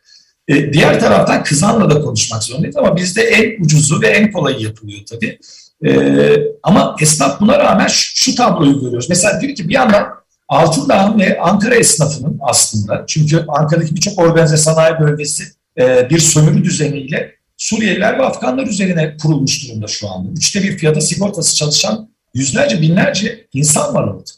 E, 0.49 0.73
diğer 0.73 1.00
taraftan 1.00 1.45
kızanla 1.45 1.91
da 1.91 2.00
konuşmak 2.00 2.43
zorundayız 2.43 2.76
ama 2.76 2.97
bizde 2.97 3.23
en 3.23 3.64
ucuzu 3.64 4.02
ve 4.02 4.09
en 4.09 4.33
kolayı 4.33 4.61
yapılıyor 4.61 5.00
tabii. 5.11 5.38
E, 5.87 6.33
ama 6.62 6.97
esnaf 7.00 7.41
buna 7.41 7.59
rağmen 7.59 7.87
şu, 7.87 8.17
şu 8.17 8.35
tabloyu 8.35 8.81
görüyoruz. 8.81 9.09
Mesela 9.09 9.41
diyor 9.41 9.55
ki 9.55 9.69
bir 9.69 9.75
yandan 9.75 10.22
Altındağ'ın 10.52 11.18
ve 11.18 11.40
Ankara 11.40 11.75
esnafının 11.75 12.38
aslında 12.40 13.04
çünkü 13.06 13.44
Ankara'daki 13.49 13.94
birçok 13.94 14.18
organize 14.18 14.56
sanayi 14.56 15.00
bölgesi 15.00 15.44
e, 15.78 16.11
bir 16.11 16.18
sömürü 16.18 16.64
düzeniyle 16.64 17.32
Suriyeliler 17.56 18.18
ve 18.18 18.23
Afganlar 18.23 18.66
üzerine 18.66 19.16
kurulmuş 19.23 19.68
durumda 19.68 19.87
şu 19.87 20.11
anda. 20.11 20.32
Üçte 20.32 20.62
bir 20.62 20.78
fiyata 20.78 21.00
sigortası 21.00 21.56
çalışan 21.56 22.11
yüzlerce 22.35 22.80
binlerce 22.80 23.47
insan 23.52 23.94
var 23.94 24.02
orada. 24.02 24.30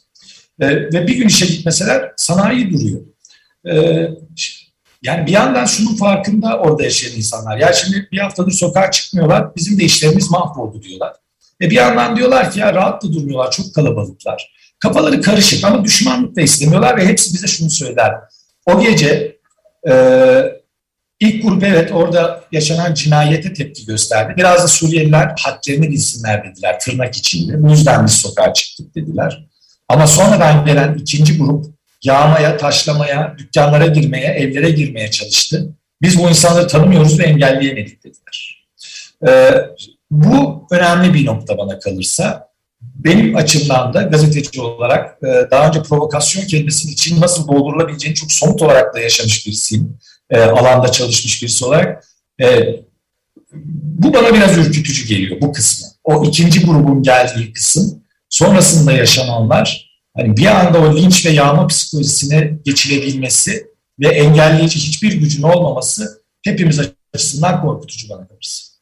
E, 0.59 0.75
ve 0.93 1.07
bir 1.07 1.15
gün 1.15 1.27
işe 1.27 1.45
gitmeseler 1.45 2.11
sanayi 2.17 2.73
duruyor. 2.73 3.01
E, 3.65 4.07
yani 5.03 5.25
bir 5.25 5.31
yandan 5.31 5.65
şunun 5.65 5.95
farkında 5.95 6.59
orada 6.59 6.83
yaşayan 6.83 7.17
insanlar. 7.17 7.57
Ya 7.57 7.73
şimdi 7.73 8.07
bir 8.11 8.17
haftadır 8.17 8.51
sokağa 8.51 8.91
çıkmıyorlar, 8.91 9.55
bizim 9.55 9.79
de 9.79 9.83
işlerimiz 9.83 10.31
mahvoldu 10.31 10.81
diyorlar. 10.81 11.13
E 11.61 11.69
bir 11.69 11.75
yandan 11.75 12.15
diyorlar 12.15 12.51
ki 12.51 12.59
ya 12.59 12.73
rahat 12.73 13.03
da 13.03 13.13
durmuyorlar, 13.13 13.51
çok 13.51 13.75
kalabalıklar. 13.75 14.55
Kafaları 14.79 15.21
karışık 15.21 15.65
ama 15.65 15.83
düşmanlık 15.83 16.35
da 16.35 16.41
istemiyorlar 16.41 16.97
ve 16.97 17.07
hepsi 17.07 17.33
bize 17.33 17.47
şunu 17.47 17.69
söyler. 17.69 18.13
O 18.65 18.81
gece 18.81 19.37
e, 19.89 19.93
ilk 21.19 21.43
grup 21.43 21.63
evet 21.63 21.91
orada 21.91 22.43
yaşanan 22.51 22.93
cinayete 22.93 23.53
tepki 23.53 23.85
gösterdi. 23.85 24.33
Biraz 24.37 24.63
da 24.63 24.67
Suriyeliler 24.67 25.31
hadlerini 25.39 25.91
bilsinler 25.91 26.43
dediler 26.43 26.79
tırnak 26.79 27.15
içinde. 27.15 27.63
Bu 27.63 27.69
yüzden 27.69 28.05
biz 28.05 28.13
sokağa 28.13 28.53
çıktık 28.53 28.95
dediler. 28.95 29.45
Ama 29.89 30.07
sonradan 30.07 30.65
gelen 30.65 30.93
ikinci 30.93 31.37
grup 31.37 31.65
yağmaya, 32.03 32.57
taşlamaya, 32.57 33.35
dükkanlara 33.37 33.87
girmeye, 33.87 34.27
evlere 34.27 34.71
girmeye 34.71 35.11
çalıştı. 35.11 35.69
Biz 36.01 36.19
bu 36.19 36.29
insanları 36.29 36.67
tanımıyoruz 36.67 37.19
ve 37.19 37.23
engelleyemedik 37.23 38.03
dediler. 38.03 38.65
Ee, 39.27 39.51
bu 40.11 40.67
önemli 40.71 41.13
bir 41.13 41.25
nokta 41.25 41.57
bana 41.57 41.79
kalırsa. 41.79 42.47
Benim 43.05 43.35
açımdan 43.35 43.93
da 43.93 44.01
gazeteci 44.01 44.61
olarak 44.61 45.17
e, 45.23 45.51
daha 45.51 45.67
önce 45.67 45.83
provokasyon 45.83 46.45
kelimesinin 46.45 46.93
için 46.93 47.21
nasıl 47.21 47.47
doldurulabileceğini 47.47 48.15
çok 48.15 48.31
somut 48.31 48.61
olarak 48.61 48.95
da 48.95 48.99
yaşamış 48.99 49.47
birisiyim. 49.47 49.97
E, 50.29 50.41
alanda 50.41 50.91
çalışmış 50.91 51.41
birisi 51.41 51.65
olarak. 51.65 52.07
E, 52.41 52.75
bu 53.83 54.13
bana 54.13 54.33
biraz 54.33 54.57
ürkütücü 54.57 55.07
geliyor 55.07 55.41
bu 55.41 55.53
kısmı. 55.53 55.87
O 56.03 56.25
ikinci 56.25 56.65
grubun 56.65 57.03
geldiği 57.03 57.53
kısım 57.53 58.03
sonrasında 58.29 58.91
yaşananlar 58.91 59.91
hani 60.17 60.37
bir 60.37 60.45
anda 60.45 60.79
o 60.79 60.97
linç 60.97 61.25
ve 61.25 61.29
yağma 61.29 61.67
psikolojisine 61.67 62.59
geçilebilmesi 62.65 63.67
ve 63.99 64.07
engelleyici 64.07 64.79
hiçbir 64.79 65.13
gücün 65.13 65.43
olmaması 65.43 66.23
hepimiz 66.43 66.79
açısından 67.13 67.61
korkutucu 67.61 68.09
bana 68.09 68.27
kalırsa. 68.27 68.74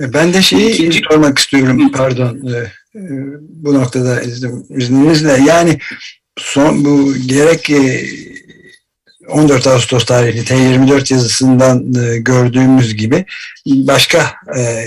Ben 0.00 0.32
de 0.34 0.42
şeyi 0.42 0.70
İkinci... 0.70 1.00
sormak 1.10 1.38
istiyorum 1.38 1.92
pardon 1.92 2.40
bu 3.40 3.74
noktada 3.74 4.22
izninizle. 4.70 5.32
Yani 5.46 5.78
son 6.38 6.84
bu 6.84 7.14
gerek 7.26 7.70
14 9.28 9.66
Ağustos 9.66 10.04
tarihli 10.04 10.40
T24 10.40 11.14
yazısından 11.14 11.92
gördüğümüz 12.24 12.96
gibi 12.96 13.24
başka 13.66 14.34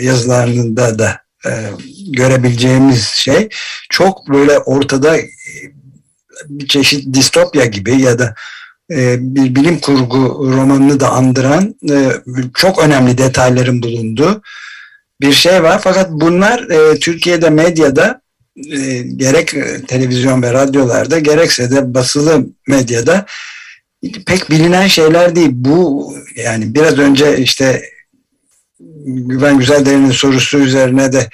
yazılarında 0.01 0.99
da 0.99 1.21
görebileceğimiz 2.09 3.03
şey 3.03 3.49
çok 3.89 4.29
böyle 4.29 4.59
ortada 4.59 5.17
bir 6.45 6.67
çeşit 6.67 7.13
distopya 7.13 7.65
gibi 7.65 8.01
ya 8.01 8.19
da 8.19 8.35
bir 9.19 9.55
bilim 9.55 9.79
kurgu 9.79 10.51
romanını 10.53 10.99
da 10.99 11.09
andıran 11.09 11.75
çok 12.53 12.79
önemli 12.79 13.17
detayların 13.17 13.83
bulunduğu 13.83 14.41
bir 15.21 15.33
şey 15.33 15.63
var. 15.63 15.81
Fakat 15.83 16.11
bunlar 16.11 16.69
e, 16.69 16.99
Türkiye'de 16.99 17.49
medyada 17.49 18.21
e, 18.71 18.97
gerek 19.01 19.53
e, 19.53 19.85
televizyon 19.85 20.41
ve 20.41 20.53
radyolarda 20.53 21.19
gerekse 21.19 21.71
de 21.71 21.93
basılı 21.93 22.45
medyada 22.67 23.25
pek 24.25 24.49
bilinen 24.49 24.87
şeyler 24.87 25.35
değil. 25.35 25.51
Bu 25.51 26.13
yani 26.35 26.75
biraz 26.75 26.97
önce 26.97 27.37
işte 27.37 27.81
Güven 29.05 29.59
Güzeldere'nin 29.59 30.11
sorusu 30.11 30.57
üzerine 30.57 31.11
de 31.11 31.29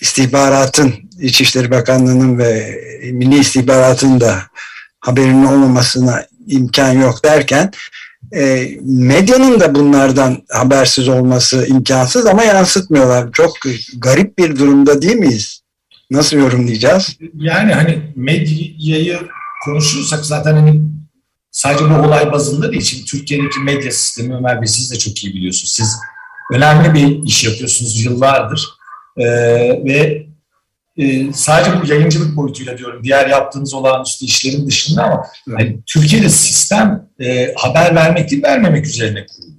istihbaratın 0.00 0.94
İçişleri 1.20 1.70
Bakanlığı'nın 1.70 2.38
ve 2.38 2.80
Milli 3.12 3.38
İstihbaratın 3.38 4.20
da 4.20 4.42
haberinin 5.00 5.44
olmamasına 5.44 6.26
imkan 6.46 6.92
yok 6.92 7.24
derken 7.24 7.70
e, 8.36 8.68
medyanın 8.82 9.60
da 9.60 9.74
bunlardan 9.74 10.42
habersiz 10.50 11.08
olması 11.08 11.66
imkansız 11.66 12.26
ama 12.26 12.44
yansıtmıyorlar. 12.44 13.32
Çok 13.32 13.56
garip 13.98 14.38
bir 14.38 14.56
durumda 14.58 15.02
değil 15.02 15.16
miyiz? 15.16 15.60
Nasıl 16.10 16.36
yorumlayacağız? 16.36 17.16
Yani 17.34 17.72
hani 17.72 18.12
medyayı 18.16 19.18
konuşursak 19.64 20.26
zaten 20.26 20.54
hani 20.54 20.82
sadece 21.50 21.84
bu 21.84 21.94
olay 21.94 22.32
bazında 22.32 22.72
değil. 22.72 22.82
Şimdi 22.82 23.04
Türkiye'deki 23.04 23.60
medya 23.60 23.92
sistemi 23.92 24.34
Ömer 24.34 24.60
Bey 24.60 24.68
siz 24.68 24.90
de 24.92 24.98
çok 24.98 25.24
iyi 25.24 25.34
biliyorsunuz. 25.34 25.72
Siz 25.72 25.96
önemli 26.52 26.94
bir 26.94 27.26
iş 27.26 27.44
yapıyorsunuz 27.44 28.04
yıllardır. 28.04 28.68
Ee, 29.16 29.24
ve 29.84 30.26
e, 31.00 31.32
sadece 31.32 31.70
bu 31.80 31.86
yayıncılık 31.86 32.36
boyutuyla 32.36 32.78
diyorum 32.78 33.04
diğer 33.04 33.28
yaptığınız 33.28 33.74
olağanüstü 33.74 34.24
işlerin 34.24 34.66
dışında 34.66 35.02
ama 35.02 35.26
yani 35.46 35.78
Türkiye'de 35.86 36.28
sistem 36.28 37.08
e, 37.20 37.54
haber 37.56 37.94
vermek 37.94 38.30
değil 38.30 38.42
vermemek 38.42 38.86
üzerine 38.86 39.26
kurulu. 39.26 39.50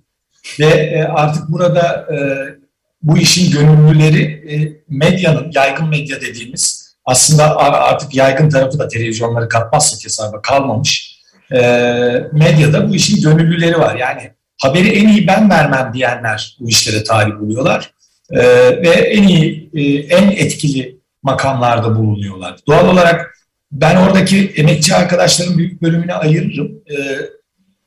Ve 0.60 0.66
e, 0.66 1.04
artık 1.04 1.50
burada 1.50 2.08
e, 2.14 2.18
bu 3.04 3.18
işin 3.18 3.52
gönüllüleri 3.52 4.24
e, 4.24 4.56
medyanın, 4.90 5.52
yaygın 5.56 5.90
medya 5.90 6.22
dediğimiz 6.22 6.96
aslında 7.06 7.58
artık 7.58 8.16
yaygın 8.16 8.50
tarafı 8.50 8.80
da 8.80 8.88
televizyonları 8.88 9.50
katmazsak 9.50 10.06
hesaba 10.06 10.42
kalmamış. 10.42 11.22
E, 11.52 11.60
medyada 12.32 12.90
bu 12.90 12.96
işin 12.96 13.22
gönüllüleri 13.22 13.80
var. 13.80 13.96
Yani 13.96 14.32
haberi 14.62 14.90
en 14.90 15.08
iyi 15.08 15.28
ben 15.28 15.50
vermem 15.50 15.92
diyenler 15.94 16.58
bu 16.60 16.70
işlere 16.70 17.04
talip 17.04 17.42
oluyorlar. 17.42 17.94
E, 18.32 18.42
ve 18.82 18.90
en 18.90 19.24
iyi, 19.24 19.70
e, 19.74 20.16
en 20.16 20.32
etkili 20.32 21.01
makamlarda 21.24 21.96
bulunuyorlar. 21.96 22.56
Doğal 22.68 22.88
olarak 22.88 23.38
ben 23.72 23.96
oradaki 23.96 24.54
emekçi 24.56 24.96
arkadaşların 24.96 25.58
büyük 25.58 25.82
bölümüne 25.82 26.14
ayırırım. 26.14 26.72
Ee, 26.92 26.96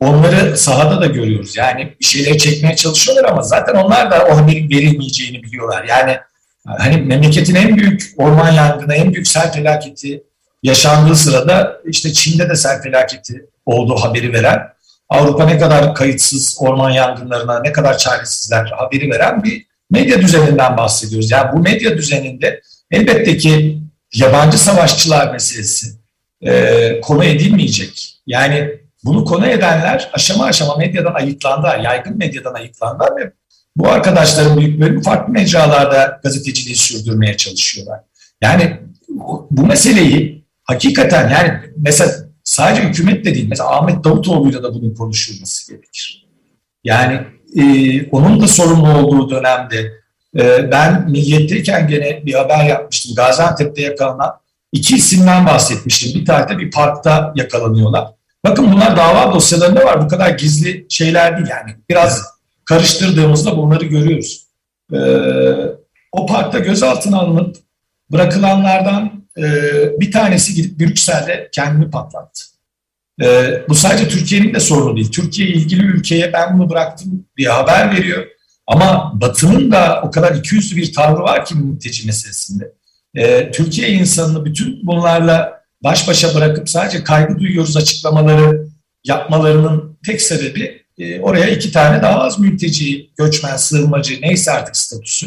onları 0.01 0.59
sahada 0.59 1.01
da 1.01 1.07
görüyoruz. 1.07 1.57
Yani 1.57 1.95
bir 2.01 2.05
şeyleri 2.05 2.39
çekmeye 2.39 2.77
çalışıyorlar 2.77 3.31
ama 3.31 3.43
zaten 3.43 3.75
onlar 3.75 4.11
da 4.11 4.27
o 4.27 4.37
haberin 4.37 4.71
verilmeyeceğini 4.71 5.43
biliyorlar. 5.43 5.85
Yani 5.85 6.19
hani 6.67 6.97
memleketin 6.97 7.55
en 7.55 7.77
büyük 7.77 8.13
orman 8.17 8.53
yangını, 8.53 8.95
en 8.95 9.15
büyük 9.15 9.29
sel 9.29 9.53
felaketi 9.53 10.23
yaşandığı 10.63 11.17
sırada 11.17 11.81
işte 11.85 12.13
Çin'de 12.13 12.49
de 12.49 12.57
sel 12.57 12.83
felaketi 12.83 13.47
olduğu 13.67 13.97
haberi 13.97 14.33
veren, 14.33 14.75
Avrupa 15.09 15.45
ne 15.45 15.59
kadar 15.59 15.95
kayıtsız 15.95 16.57
orman 16.61 16.91
yangınlarına, 16.91 17.61
ne 17.61 17.73
kadar 17.73 17.99
çaresizler 17.99 18.73
haberi 18.77 19.11
veren 19.11 19.45
bir 19.45 19.67
medya 19.91 20.23
düzeninden 20.23 20.77
bahsediyoruz. 20.77 21.31
Yani 21.31 21.53
bu 21.53 21.59
medya 21.59 21.97
düzeninde 21.97 22.61
Elbette 22.95 23.37
ki 23.37 23.81
yabancı 24.15 24.59
savaşçılar 24.59 25.33
meselesi 25.33 25.87
e, 26.43 27.01
konu 27.01 27.25
edilmeyecek. 27.25 28.21
Yani 28.27 28.71
bunu 29.05 29.25
konu 29.25 29.47
edenler 29.47 30.11
aşama 30.13 30.45
aşama 30.45 30.77
medyadan 30.77 31.15
ayıklandılar, 31.15 31.79
yaygın 31.79 32.19
medyadan 32.19 32.55
ayıklandılar 32.55 33.17
ve 33.17 33.33
bu 33.77 33.89
arkadaşların 33.89 34.59
büyük 34.59 34.81
bölümü 34.81 35.03
farklı 35.03 35.33
mecralarda 35.33 36.21
gazeteciliği 36.23 36.77
sürdürmeye 36.77 37.37
çalışıyorlar. 37.37 38.01
Yani 38.41 38.81
bu 39.51 39.67
meseleyi 39.67 40.45
hakikaten 40.65 41.31
yani 41.31 41.61
mesela 41.77 42.13
sadece 42.45 42.83
hükümet 42.83 43.25
de 43.25 43.35
değil, 43.35 43.49
mesela 43.49 43.79
Ahmet 43.79 44.05
Davutoğlu'yla 44.05 44.63
da 44.63 44.75
bunun 44.75 44.95
konuşulması 44.95 45.73
gerekir. 45.73 46.27
Yani 46.85 47.21
e, 47.57 47.63
onun 48.11 48.41
da 48.41 48.49
sorumlu 48.49 48.89
olduğu 48.89 49.31
dönemde 49.31 50.04
ee, 50.39 50.71
ben 50.71 51.11
Milliyet'teyken 51.11 51.89
gene 51.89 52.27
bir 52.27 52.35
haber 52.35 52.65
yapmıştım. 52.65 53.15
Gaziantep'te 53.15 53.83
yakalanan 53.83 54.33
iki 54.73 54.97
isimden 54.97 55.47
bahsetmiştim. 55.47 56.21
Bir 56.21 56.27
tarihte 56.27 56.59
bir 56.59 56.71
parkta 56.71 57.33
yakalanıyorlar. 57.37 58.09
Bakın 58.45 58.73
bunlar 58.73 58.97
dava 58.97 59.35
dosyalarında 59.35 59.85
var. 59.85 60.05
Bu 60.05 60.09
kadar 60.09 60.31
gizli 60.31 60.87
şeyler 60.89 61.37
değil 61.37 61.49
yani. 61.51 61.77
Biraz 61.91 62.23
karıştırdığımızda 62.65 63.57
bunları 63.57 63.85
görüyoruz. 63.85 64.47
Ee, 64.93 64.99
o 66.13 66.27
parkta 66.27 66.59
gözaltına 66.59 67.19
alınıp 67.19 67.57
bırakılanlardan 68.13 69.25
e, 69.39 69.43
bir 70.01 70.13
tanesi 70.13 70.55
gidip 70.55 70.81
Brüksel'de 70.81 71.49
kendini 71.53 71.91
patlattı. 71.91 72.45
Ee, 73.23 73.63
bu 73.69 73.75
sadece 73.75 74.09
Türkiye'nin 74.09 74.55
de 74.55 74.61
sorunu 74.61 74.97
değil. 74.97 75.11
Türkiye 75.13 75.49
ilgili 75.49 75.83
ülkeye 75.83 76.33
ben 76.33 76.59
bunu 76.59 76.71
bıraktım 76.71 77.27
diye 77.37 77.49
haber 77.49 77.97
veriyor. 77.97 78.27
Ama 78.67 79.13
Batı'nın 79.21 79.71
da 79.71 80.01
o 80.05 80.11
kadar 80.11 80.35
ikiyüzlü 80.35 80.77
bir 80.77 80.93
tavrı 80.93 81.23
var 81.23 81.45
ki 81.45 81.55
mülteci 81.55 82.07
meselesinde. 82.07 82.73
Ee, 83.15 83.51
Türkiye 83.51 83.89
insanını 83.89 84.45
bütün 84.45 84.87
bunlarla 84.87 85.63
baş 85.83 86.09
başa 86.09 86.35
bırakıp 86.35 86.71
sadece 86.71 87.05
kaygı 87.05 87.39
duyuyoruz 87.39 87.77
açıklamaları 87.77 88.67
yapmalarının 89.05 89.99
tek 90.07 90.23
sebebi 90.23 90.85
e, 90.99 91.21
oraya 91.21 91.49
iki 91.49 91.73
tane 91.73 92.03
daha 92.03 92.21
az 92.21 92.39
mülteci, 92.39 93.11
göçmen, 93.17 93.57
sığınmacı 93.57 94.21
neyse 94.23 94.51
artık 94.51 94.77
statüsü. 94.77 95.27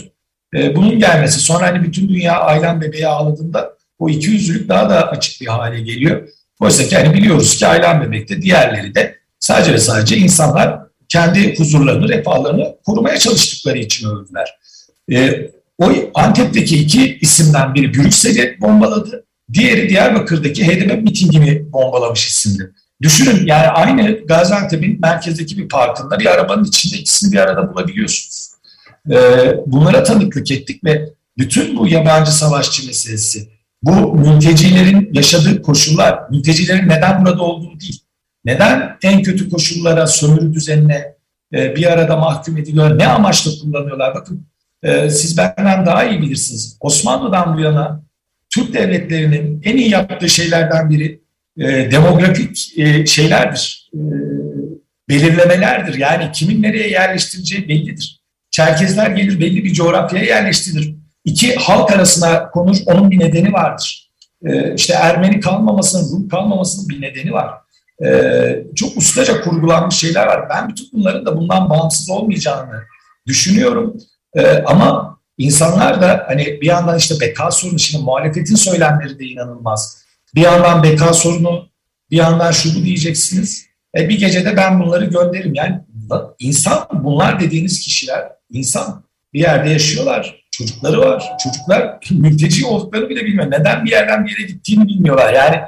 E, 0.55 0.75
bunun 0.75 0.99
gelmesi 0.99 1.39
sonra 1.39 1.67
hani 1.67 1.83
bütün 1.83 2.09
dünya 2.09 2.39
ailem 2.39 2.81
bebeği 2.81 3.07
ağladığında 3.07 3.73
o 3.99 4.09
iki 4.09 4.29
yüzlülük 4.29 4.69
daha 4.69 4.89
da 4.89 5.09
açık 5.09 5.41
bir 5.41 5.47
hale 5.47 5.79
geliyor. 5.79 6.27
Oysa 6.59 6.83
ki 6.83 6.95
hani 6.95 7.13
biliyoruz 7.13 7.55
ki 7.55 7.67
ailem 7.67 8.01
bebekte 8.01 8.41
diğerleri 8.41 8.95
de 8.95 9.15
sadece 9.39 9.73
ve 9.73 9.77
sadece 9.77 10.17
insanlar 10.17 10.79
kendi 11.09 11.59
huzurlarını, 11.59 12.09
refahlarını 12.09 12.75
korumaya 12.85 13.17
çalıştıkları 13.19 13.77
için 13.77 14.09
öldüler. 14.09 14.57
E, 15.11 15.51
o 15.77 15.91
Antep'teki 16.13 16.77
iki 16.77 17.17
isimden 17.21 17.73
biri 17.73 17.93
Brüksel'i 17.93 18.57
bombaladı, 18.61 19.25
diğeri 19.53 19.89
Diyarbakır'daki 19.89 20.67
HDP 20.67 21.03
mitingini 21.03 21.71
bombalamış 21.71 22.27
isimli. 22.27 22.63
Düşünün 23.01 23.45
yani 23.45 23.67
aynı 23.67 24.25
Gaziantep'in 24.25 25.01
merkezdeki 25.01 25.57
bir 25.57 25.69
parkında 25.69 26.19
bir 26.19 26.25
arabanın 26.25 26.65
içinde 26.65 26.97
ikisini 26.97 27.31
bir 27.31 27.37
arada 27.37 27.73
bulabiliyorsunuz. 27.73 28.49
E, 29.11 29.17
bunlara 29.65 30.03
tanıklık 30.03 30.51
ettik 30.51 30.83
ve 30.83 31.09
bütün 31.37 31.77
bu 31.77 31.87
yabancı 31.87 32.31
savaşçı 32.31 32.87
meselesi, 32.87 33.49
bu 33.83 34.15
mültecilerin 34.15 35.09
yaşadığı 35.13 35.61
koşullar, 35.61 36.19
mültecilerin 36.31 36.89
neden 36.89 37.25
burada 37.25 37.41
olduğu 37.41 37.79
değil, 37.79 38.01
neden 38.47 38.97
en 39.03 39.23
kötü 39.23 39.49
koşullara, 39.49 40.07
sömürü 40.07 40.53
düzenine 40.53 41.13
e, 41.53 41.75
bir 41.75 41.91
arada 41.91 42.17
mahkum 42.17 42.57
ediliyor? 42.57 42.99
Ne 42.99 43.07
amaçla 43.07 43.51
kullanıyorlar? 43.61 44.15
Bakın 44.15 44.47
e, 44.83 45.09
siz 45.09 45.37
benden 45.37 45.85
daha 45.85 46.05
iyi 46.05 46.21
bilirsiniz. 46.21 46.77
Osmanlı'dan 46.79 47.57
bu 47.57 47.61
yana 47.61 48.03
Türk 48.49 48.73
devletlerinin 48.73 49.61
en 49.63 49.77
iyi 49.77 49.89
yaptığı 49.89 50.29
şeylerden 50.29 50.89
biri 50.89 51.21
e, 51.57 51.91
demografik 51.91 52.57
şeylerdir. 53.07 53.91
belirlemelerdir. 55.09 55.93
Yani 55.97 56.31
kimin 56.31 56.61
nereye 56.61 56.89
yerleştireceği 56.89 57.69
bellidir. 57.69 58.21
Çerkezler 58.51 59.09
gelir 59.09 59.39
belli 59.39 59.63
bir 59.63 59.73
coğrafyaya 59.73 60.25
yerleştirilir. 60.25 60.95
İki 61.25 61.55
halk 61.55 61.91
arasına 61.91 62.49
konur, 62.49 62.77
onun 62.85 63.11
bir 63.11 63.19
nedeni 63.19 63.53
vardır. 63.53 64.11
e, 64.45 64.75
işte 64.75 64.93
Ermeni 64.93 65.39
kalmamasının, 65.39 66.11
Rum 66.11 66.27
kalmamasının 66.27 66.89
bir 66.89 67.01
nedeni 67.01 67.31
var. 67.31 67.49
E, 68.05 68.63
çok 68.75 68.97
ustaca 68.97 69.41
kurgulanmış 69.41 69.95
şeyler 69.95 70.27
var. 70.27 70.49
Ben 70.49 70.69
bütün 70.69 70.89
bunların 70.93 71.25
da 71.25 71.37
bundan 71.37 71.69
bağımsız 71.69 72.09
olmayacağını 72.09 72.83
düşünüyorum. 73.27 73.97
E, 74.35 74.63
ama 74.63 75.19
insanlar 75.37 76.01
da 76.01 76.25
hani 76.27 76.61
bir 76.61 76.65
yandan 76.65 76.97
işte 76.97 77.15
beka 77.21 77.51
sorunu, 77.51 77.79
şimdi 77.79 78.03
muhalefetin 78.03 78.55
söylemleri 78.55 79.19
de 79.19 79.25
inanılmaz. 79.25 80.03
Bir 80.35 80.41
yandan 80.41 80.83
beka 80.83 81.13
sorunu, 81.13 81.69
bir 82.11 82.17
yandan 82.17 82.51
şu 82.51 82.75
bu 82.75 82.85
diyeceksiniz. 82.85 83.65
E, 83.97 84.09
bir 84.09 84.19
gecede 84.19 84.57
ben 84.57 84.79
bunları 84.79 85.05
gönderirim. 85.05 85.53
Yani 85.53 85.79
insan 86.39 86.87
bunlar 86.93 87.39
dediğiniz 87.39 87.79
kişiler 87.79 88.29
insan 88.49 89.03
bir 89.33 89.39
yerde 89.39 89.69
yaşıyorlar. 89.69 90.47
Çocukları 90.51 90.99
var. 90.99 91.23
Çocuklar 91.43 91.99
mülteci 92.11 92.65
olduklarını 92.65 93.09
bile 93.09 93.25
bilmiyor. 93.25 93.51
Neden 93.51 93.85
bir 93.85 93.91
yerden 93.91 94.25
bir 94.25 94.29
yere 94.29 94.47
gittiğini 94.47 94.87
bilmiyorlar. 94.87 95.33
Yani 95.33 95.61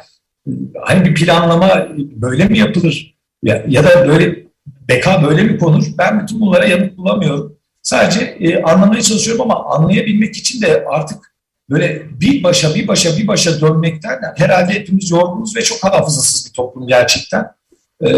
hani 0.81 1.05
bir 1.05 1.15
planlama 1.15 1.87
böyle 1.97 2.45
mi 2.45 2.57
yapılır? 2.57 3.15
Ya, 3.43 3.65
ya 3.67 3.83
da 3.83 4.07
böyle 4.07 4.45
beka 4.87 5.23
böyle 5.23 5.43
mi 5.43 5.57
konur? 5.57 5.85
Ben 5.97 6.21
bütün 6.21 6.41
bunlara 6.41 6.65
yanıt 6.65 6.97
bulamıyorum. 6.97 7.57
Sadece 7.81 8.19
e, 8.21 8.61
anlamaya 8.61 9.01
çalışıyorum 9.01 9.41
ama 9.41 9.65
anlayabilmek 9.65 10.37
için 10.37 10.61
de 10.61 10.85
artık 10.89 11.29
böyle 11.69 12.01
bir 12.21 12.43
başa 12.43 12.75
bir 12.75 12.87
başa 12.87 13.17
bir 13.17 13.27
başa 13.27 13.61
dönmekten 13.61 14.19
herhalde 14.35 14.73
hepimiz 14.73 15.11
yorgunuz 15.11 15.55
ve 15.55 15.61
çok 15.61 15.83
hafızasız 15.83 16.47
bir 16.47 16.53
toplum 16.53 16.87
gerçekten. 16.87 17.59
Ee, 18.03 18.09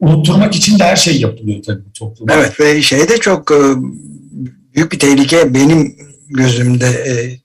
unutturmak 0.00 0.54
için 0.54 0.78
de 0.78 0.84
her 0.84 0.96
şey 0.96 1.20
yapılıyor 1.20 1.62
tabii 1.62 1.92
toplum. 1.94 2.30
Evet 2.30 2.60
ve 2.60 2.82
şey 2.82 3.08
de 3.08 3.18
çok 3.18 3.50
e, 3.50 3.60
büyük 4.74 4.92
bir 4.92 4.98
tehlike 4.98 5.54
benim 5.54 5.96
gözümde 6.28 6.86
e, 6.86 7.12
e, 7.12 7.38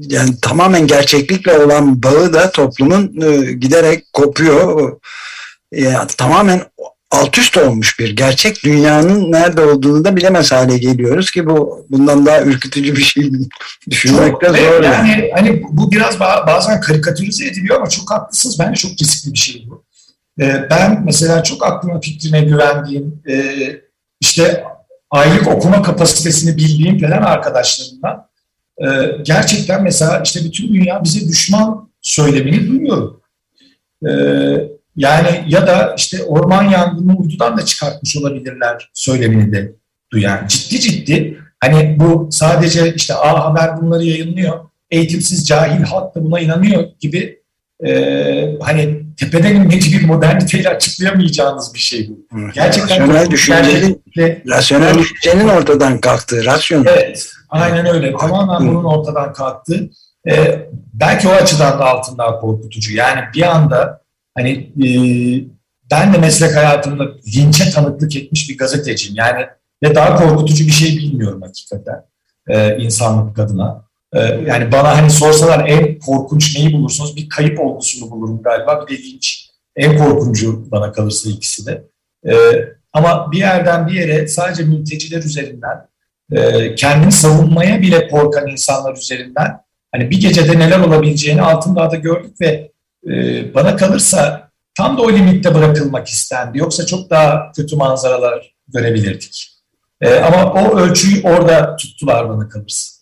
yani 0.00 0.40
tamamen 0.42 0.86
gerçeklikle 0.86 1.58
olan 1.58 2.02
bağı 2.02 2.32
da 2.32 2.50
toplumun 2.50 3.20
e, 3.22 3.52
giderek 3.52 4.12
kopuyor. 4.12 4.96
Yani 5.72 6.08
tamamen 6.16 6.62
alt 7.10 7.38
üst 7.38 7.56
olmuş 7.56 7.98
bir 7.98 8.16
gerçek 8.16 8.64
dünyanın 8.64 9.32
nerede 9.32 9.60
olduğunu 9.60 10.04
da 10.04 10.16
bilemez 10.16 10.52
hale 10.52 10.78
geliyoruz 10.78 11.30
ki 11.30 11.46
bu 11.46 11.86
bundan 11.90 12.26
daha 12.26 12.42
ürkütücü 12.42 12.96
bir 12.96 13.02
şey 13.02 13.30
düşünmekte 13.90 14.48
zor. 14.48 14.56
Yani, 14.56 15.10
yani 15.10 15.30
hani 15.34 15.62
bu 15.70 15.92
biraz 15.92 16.20
bazen 16.20 16.80
karikatürize 16.80 17.46
ediliyor 17.46 17.76
ama 17.76 17.88
çok 17.88 18.10
haklısınız. 18.10 18.58
Bence 18.58 18.76
çok 18.76 18.90
riskli 19.02 19.32
bir 19.32 19.38
şey 19.38 19.66
bu. 19.70 19.84
Ben 20.70 21.02
mesela 21.04 21.42
çok 21.42 21.66
aklıma 21.66 22.00
fikrine 22.00 22.40
güvendiğim 22.40 23.22
işte 24.20 24.64
aylık 25.10 25.48
okuma 25.48 25.82
kapasitesini 25.82 26.56
bildiğim 26.56 27.00
falan 27.00 27.22
arkadaşlarımdan 27.22 28.26
e, 28.78 28.86
gerçekten 29.22 29.82
mesela 29.82 30.22
işte 30.24 30.40
bütün 30.44 30.74
dünya 30.74 31.04
bize 31.04 31.28
düşman 31.28 31.90
söylemini 32.02 32.68
duyuyorum. 32.68 33.20
E, 34.08 34.10
yani 34.96 35.44
ya 35.48 35.66
da 35.66 35.94
işte 35.96 36.24
orman 36.24 36.62
yangını 36.62 37.16
uydudan 37.16 37.56
da 37.56 37.64
çıkartmış 37.64 38.16
olabilirler 38.16 38.90
söylemini 38.94 39.52
de 39.52 39.72
duyan. 40.12 40.46
Ciddi 40.48 40.80
ciddi 40.80 41.38
hani 41.60 41.96
bu 42.00 42.28
sadece 42.30 42.94
işte 42.94 43.14
A 43.14 43.44
Haber 43.44 43.80
bunları 43.80 44.04
yayınlıyor. 44.04 44.60
Eğitimsiz 44.90 45.46
cahil 45.46 45.82
halk 45.82 46.14
da 46.14 46.24
buna 46.24 46.40
inanıyor 46.40 46.84
gibi 47.00 47.42
e, 47.86 48.56
hani 48.60 49.05
tepeden 49.16 49.54
inmeci 49.54 49.98
bir 49.98 50.06
moderniteyle 50.06 50.68
açıklayamayacağınız 50.68 51.74
bir 51.74 51.78
şey 51.78 52.08
bu. 52.08 52.26
Gerçekten 52.54 53.00
rasyonel 53.00 53.30
düşüncenin, 53.30 54.02
rasyonel 54.48 54.94
düşüncenin 54.94 55.48
ortadan 55.48 56.00
kalktığı, 56.00 56.44
rasyonel. 56.44 56.86
Evet, 56.86 57.30
aynen 57.48 57.86
öyle. 57.86 58.16
Tamamen 58.16 58.68
bunun 58.68 58.84
ortadan 58.84 59.32
kalktığı. 59.32 59.90
Ee, 60.28 60.68
belki 60.92 61.28
o 61.28 61.30
açıdan 61.30 61.78
da 61.78 61.84
altından 61.84 62.40
korkutucu. 62.40 62.94
Yani 62.94 63.20
bir 63.34 63.42
anda 63.42 64.02
hani 64.34 64.50
e, 64.86 64.88
ben 65.90 66.14
de 66.14 66.18
meslek 66.18 66.56
hayatımda 66.56 67.04
linçe 67.36 67.70
tanıklık 67.70 68.16
etmiş 68.16 68.50
bir 68.50 68.58
gazeteciyim. 68.58 69.16
Yani 69.16 69.46
ve 69.82 69.94
daha 69.94 70.16
korkutucu 70.16 70.66
bir 70.66 70.72
şey 70.72 70.96
bilmiyorum 70.96 71.42
hakikaten 71.42 72.02
e, 72.48 72.76
insanlık 72.76 73.38
adına. 73.38 73.85
Ee, 74.16 74.20
yani 74.46 74.72
bana 74.72 74.96
hani 74.96 75.10
sorsalar 75.10 75.68
en 75.68 75.98
korkunç 75.98 76.56
neyi 76.56 76.72
bulursunuz? 76.72 77.16
Bir 77.16 77.28
kayıp 77.28 77.60
olgusunu 77.60 78.10
bulurum 78.10 78.42
galiba. 78.42 78.86
Bir 78.86 78.96
de 78.96 79.02
linç. 79.02 79.50
En 79.76 79.98
korkuncu 79.98 80.70
bana 80.70 80.92
kalırsa 80.92 81.30
ikisi 81.30 81.66
de. 81.66 81.84
Ee, 82.26 82.34
ama 82.92 83.32
bir 83.32 83.38
yerden 83.38 83.86
bir 83.86 83.92
yere 83.92 84.28
sadece 84.28 84.62
mülteciler 84.62 85.22
üzerinden 85.22 85.88
e, 86.32 86.74
kendini 86.74 87.12
savunmaya 87.12 87.82
bile 87.82 88.08
korkan 88.08 88.46
insanlar 88.46 88.96
üzerinden 88.96 89.60
hani 89.92 90.10
bir 90.10 90.20
gecede 90.20 90.58
neler 90.58 90.80
olabileceğini 90.80 91.42
Altındağ'da 91.42 91.96
gördük 91.96 92.40
ve 92.40 92.72
e, 93.08 93.54
bana 93.54 93.76
kalırsa 93.76 94.50
tam 94.74 94.98
da 94.98 95.02
o 95.02 95.12
limitte 95.12 95.54
bırakılmak 95.54 96.08
istendi. 96.08 96.58
Yoksa 96.58 96.86
çok 96.86 97.10
daha 97.10 97.52
kötü 97.52 97.76
manzaralar 97.76 98.54
görebilirdik. 98.68 99.52
E, 100.00 100.14
ama 100.14 100.52
o 100.52 100.78
ölçüyü 100.78 101.22
orada 101.22 101.76
tuttular 101.76 102.28
bana 102.28 102.48
kalırsa. 102.48 102.95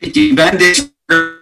Peki 0.00 0.36
ben 0.36 0.60
de 0.60 0.72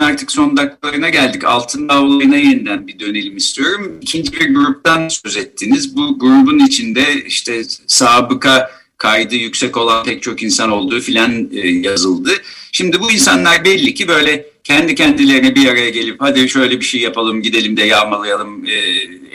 artık 0.01 0.33
son 0.33 0.57
dakikalarına 0.57 1.09
geldik. 1.09 1.45
Altındağ 1.45 2.03
olayına 2.03 2.37
yeniden 2.37 2.87
bir 2.87 2.99
dönelim 2.99 3.37
istiyorum. 3.37 3.99
İkinci 4.03 4.33
bir 4.33 4.55
gruptan 4.55 5.09
söz 5.09 5.37
ettiniz. 5.37 5.97
Bu 5.97 6.19
grubun 6.19 6.59
içinde 6.59 7.25
işte 7.27 7.63
sabıka 7.87 8.71
kaydı 8.97 9.35
yüksek 9.35 9.77
olan 9.77 10.05
pek 10.05 10.23
çok 10.23 10.43
insan 10.43 10.71
olduğu 10.71 11.01
filan 11.01 11.51
e, 11.53 11.69
yazıldı. 11.69 12.31
Şimdi 12.73 13.01
bu 13.01 13.13
insanlar 13.13 13.65
belli 13.65 13.95
ki 13.95 14.09
böyle 14.09 14.47
kendi 14.65 14.95
kendilerine 14.95 15.55
bir 15.55 15.69
araya 15.69 15.91
gelip 15.91 16.21
hadi 16.21 16.49
şöyle 16.49 16.81
bir 16.81 16.85
şey 16.85 17.01
yapalım 17.01 17.43
gidelim 17.43 17.77
de 17.77 17.83
yağmalayalım 17.83 18.67
e, 18.67 18.73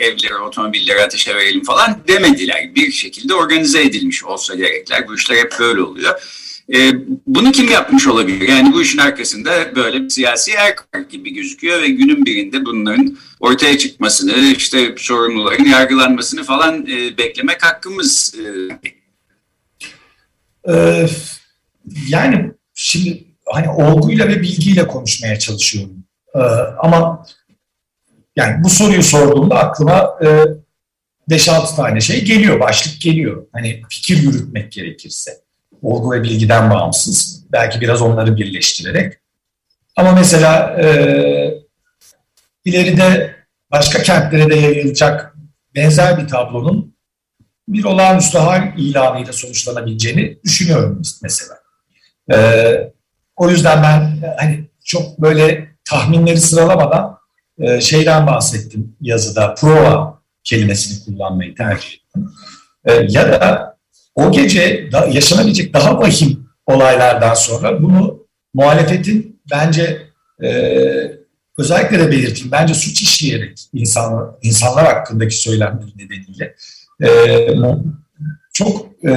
evleri, 0.05 0.35
otomobilleri 0.35 1.01
ateşe 1.03 1.35
verelim 1.35 1.63
falan 1.63 2.03
demediler. 2.07 2.75
Bir 2.75 2.91
şekilde 2.91 3.33
organize 3.33 3.81
edilmiş 3.81 4.23
olsa 4.23 4.55
gerekler. 4.55 5.07
Bu 5.07 5.15
işler 5.15 5.35
hep 5.35 5.53
böyle 5.59 5.81
oluyor. 5.81 6.42
E, 6.69 6.91
bunu 7.27 7.51
kim 7.51 7.71
yapmış 7.71 8.07
olabilir? 8.07 8.47
Yani 8.47 8.73
bu 8.73 8.81
işin 8.81 8.97
arkasında 8.97 9.75
böyle 9.75 10.03
bir 10.03 10.09
siyasi 10.09 10.51
erkar 10.51 10.99
gibi 10.99 11.33
gözüküyor 11.33 11.81
ve 11.81 11.87
günün 11.87 12.25
birinde 12.25 12.65
bunların 12.65 13.17
ortaya 13.39 13.77
çıkmasını, 13.77 14.53
işte 14.57 14.95
sorumluların 14.97 15.65
yargılanmasını 15.65 16.43
falan 16.43 16.87
e, 16.87 17.17
beklemek 17.17 17.63
hakkımız. 17.63 18.35
E. 18.39 18.93
Ee, 20.69 21.07
yani 22.07 22.51
şimdi 22.73 23.23
hani 23.45 23.69
olguyla 23.69 24.27
ve 24.27 24.41
bilgiyle 24.41 24.87
konuşmaya 24.87 25.39
çalışıyorum. 25.39 26.03
Ee, 26.35 26.39
ama 26.79 27.25
yani 28.35 28.63
bu 28.63 28.69
soruyu 28.69 29.03
sorduğumda 29.03 29.55
aklıma 29.59 30.19
e, 30.21 30.27
5-6 31.29 31.75
tane 31.75 32.01
şey 32.01 32.25
geliyor, 32.25 32.59
başlık 32.59 33.01
geliyor. 33.01 33.47
Hani 33.53 33.81
fikir 33.89 34.17
yürütmek 34.23 34.71
gerekirse 34.71 35.31
olgu 35.83 36.11
ve 36.11 36.23
bilgiden 36.23 36.69
bağımsız. 36.69 37.43
Belki 37.51 37.81
biraz 37.81 38.01
onları 38.01 38.37
birleştirerek. 38.37 39.13
Ama 39.95 40.11
mesela 40.11 40.81
e, 40.81 40.87
ileride 42.65 43.35
başka 43.71 44.01
kentlere 44.01 44.49
de 44.49 44.55
yayılacak 44.55 45.35
benzer 45.75 46.17
bir 46.17 46.27
tablonun 46.27 46.93
bir 47.67 47.83
olağanüstü 47.83 48.37
hal 48.37 48.77
ilanıyla 48.77 49.33
sonuçlanabileceğini 49.33 50.37
düşünüyorum 50.43 51.01
mesela. 51.23 51.55
E, 52.33 52.37
o 53.35 53.49
yüzden 53.49 53.83
ben 53.83 54.21
hani 54.37 54.69
çok 54.85 55.19
böyle 55.19 55.69
tahminleri 55.85 56.39
sıralamadan 56.39 57.17
e, 57.59 57.81
şeyden 57.81 58.27
bahsettim 58.27 58.95
yazıda. 59.01 59.53
Prova 59.53 60.21
kelimesini 60.43 61.05
kullanmayı 61.05 61.55
tercih 61.55 61.93
ettim. 61.93 62.31
E, 62.85 62.93
ya 63.09 63.31
da 63.31 63.72
o 64.15 64.31
gece 64.31 64.91
da 64.91 65.05
yaşanabilecek 65.05 65.73
daha 65.73 65.99
vahim 65.99 66.49
olaylardan 66.65 67.33
sonra 67.33 67.83
bunu 67.83 68.27
muhalefetin 68.53 69.41
bence 69.51 70.07
e, 70.43 70.49
özellikle 71.57 71.99
de 71.99 72.11
belirteyim 72.11 72.51
bence 72.51 72.73
suç 72.73 73.01
işleyerek 73.01 73.59
insan, 73.73 74.37
insanlar 74.41 74.85
hakkındaki 74.85 75.35
söylemleri 75.35 75.91
nedeniyle 75.95 76.55
e, 77.03 77.09
çok 78.53 79.05
e, 79.05 79.13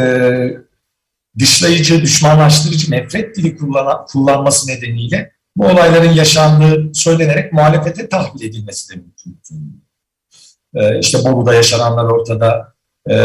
dışlayıcı, 1.38 2.02
düşmanlaştırıcı 2.02 2.90
nefret 2.90 3.37
dili 3.37 3.56
kullan, 3.56 4.06
kullanması 4.06 4.68
nedeniyle 4.68 5.32
bu 5.56 5.66
olayların 5.66 6.12
yaşandığı 6.12 6.94
söylenerek 6.94 7.52
muhalefete 7.52 8.09
tahvil 8.09 8.42
edilmesi 8.42 8.90
de 8.90 9.00
mümkün. 9.00 9.40
E, 10.74 10.98
işte 10.98 11.18
Bolu'da 11.24 11.54
yaşananlar 11.54 12.04
ortada, 12.04 12.74
e, 13.11 13.16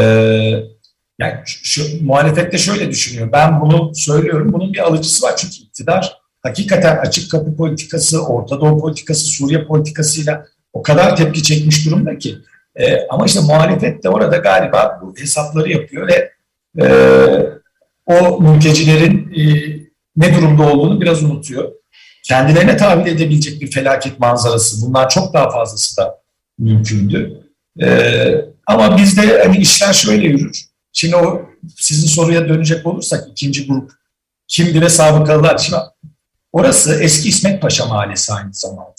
yani 1.21 1.33
şu, 1.45 2.05
muhalefette 2.05 2.57
şöyle 2.57 2.89
düşünüyor. 2.89 3.31
Ben 3.31 3.61
bunu 3.61 3.91
söylüyorum. 3.95 4.53
Bunun 4.53 4.73
bir 4.73 4.79
alıcısı 4.79 5.25
var. 5.25 5.33
Çünkü 5.37 5.55
iktidar 5.55 6.17
hakikaten 6.43 6.97
açık 6.97 7.31
kapı 7.31 7.55
politikası, 7.55 8.25
Orta 8.25 8.61
Doğu 8.61 8.81
politikası, 8.81 9.25
Suriye 9.25 9.65
politikasıyla 9.65 10.45
o 10.73 10.81
kadar 10.81 11.15
tepki 11.15 11.43
çekmiş 11.43 11.85
durumda 11.85 12.17
ki. 12.17 12.37
E, 12.75 13.07
ama 13.09 13.25
işte 13.25 13.39
muhalefet 13.39 14.03
de 14.03 14.09
orada 14.09 14.37
galiba 14.37 14.99
bu 15.01 15.15
hesapları 15.17 15.71
yapıyor 15.71 16.07
ve 16.07 16.31
e, 16.81 16.87
o 18.05 18.41
mültecilerin 18.41 19.33
e, 19.35 19.43
ne 20.15 20.35
durumda 20.35 20.63
olduğunu 20.63 21.01
biraz 21.01 21.23
unutuyor. 21.23 21.71
kendilerine 22.23 22.77
tahvil 22.77 23.11
edebilecek 23.11 23.61
bir 23.61 23.71
felaket 23.71 24.19
manzarası. 24.19 24.87
Bunlar 24.87 25.09
çok 25.09 25.33
daha 25.33 25.49
fazlası 25.49 25.97
da 25.97 26.21
mümkündü. 26.59 27.41
Ee, 27.81 28.45
ama 28.67 28.97
bizde 28.97 29.43
hani 29.43 29.57
işler 29.57 29.93
şöyle 29.93 30.27
yürür. 30.27 30.70
Şimdi 31.01 31.15
o 31.15 31.41
sizin 31.77 32.07
soruya 32.07 32.49
dönecek 32.49 32.85
olursak 32.85 33.27
ikinci 33.31 33.67
grup 33.67 33.91
kimdi 34.47 34.81
ve 34.81 34.89
sabıkalılar. 34.89 35.57
Şimdi 35.57 35.79
orası 36.51 37.01
eski 37.01 37.29
İsmet 37.29 37.61
Paşa 37.61 37.85
Mahallesi 37.85 38.33
aynı 38.33 38.53
zamanda. 38.53 38.93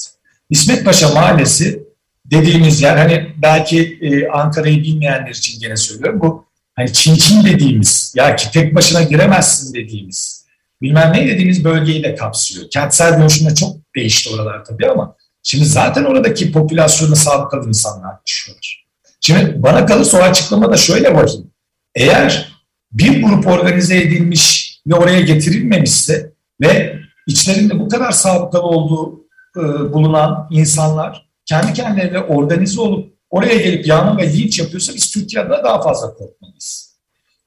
İsmet 0.50 0.84
Paşa 0.84 1.08
Mahallesi 1.08 1.82
dediğimiz 2.24 2.82
yer 2.82 2.96
hani 2.96 3.34
belki 3.42 3.98
e, 4.00 4.28
Ankara'yı 4.28 4.82
bilmeyenler 4.82 5.30
için 5.30 5.60
gene 5.60 5.76
söylüyorum. 5.76 6.20
Bu 6.20 6.44
hani 6.74 6.92
Çin 6.92 7.14
Çin 7.14 7.44
dediğimiz 7.44 8.14
ya 8.16 8.36
ki 8.36 8.50
tek 8.52 8.74
başına 8.74 9.02
giremezsin 9.02 9.74
dediğimiz 9.74 10.46
bilmem 10.82 11.12
ne 11.14 11.28
dediğimiz 11.28 11.64
bölgeyi 11.64 12.02
de 12.02 12.14
kapsıyor. 12.14 12.70
Kentsel 12.70 13.20
dönüşümde 13.20 13.54
çok 13.54 13.76
değişti 13.96 14.30
oralar 14.34 14.64
tabii 14.64 14.90
ama 14.90 15.16
şimdi 15.42 15.64
zaten 15.64 16.04
oradaki 16.04 16.52
popülasyonu 16.52 17.16
sabıkalı 17.16 17.68
insanlar 17.68 18.14
yaşıyorlar. 18.26 18.86
Şimdi 19.20 19.62
bana 19.62 19.86
kalırsa 19.86 20.18
o 20.18 20.22
açıklama 20.22 20.72
da 20.72 20.76
şöyle 20.76 21.14
vahim. 21.14 21.51
Eğer 21.94 22.52
bir 22.92 23.22
grup 23.22 23.46
organize 23.46 23.96
edilmiş 23.96 24.72
ve 24.87 24.94
oraya 24.94 25.20
getirilmemişse 25.20 26.33
ve 26.61 26.98
içlerinde 27.26 27.78
bu 27.78 27.88
kadar 27.88 28.11
sabıkalı 28.11 28.62
olduğu 28.62 29.26
e, 29.57 29.62
bulunan 29.92 30.48
insanlar 30.50 31.28
kendi 31.46 31.72
kendilerine 31.72 32.18
organize 32.18 32.81
olup 32.81 33.12
oraya 33.31 33.57
gelip 33.57 33.87
yağma 33.87 34.18
ve 34.18 34.33
linç 34.33 34.59
yapıyorsa 34.59 34.94
biz 34.94 35.11
Türkiye'de 35.11 35.48
daha 35.48 35.83
fazla 35.83 36.14
korkmalıyız. 36.14 36.98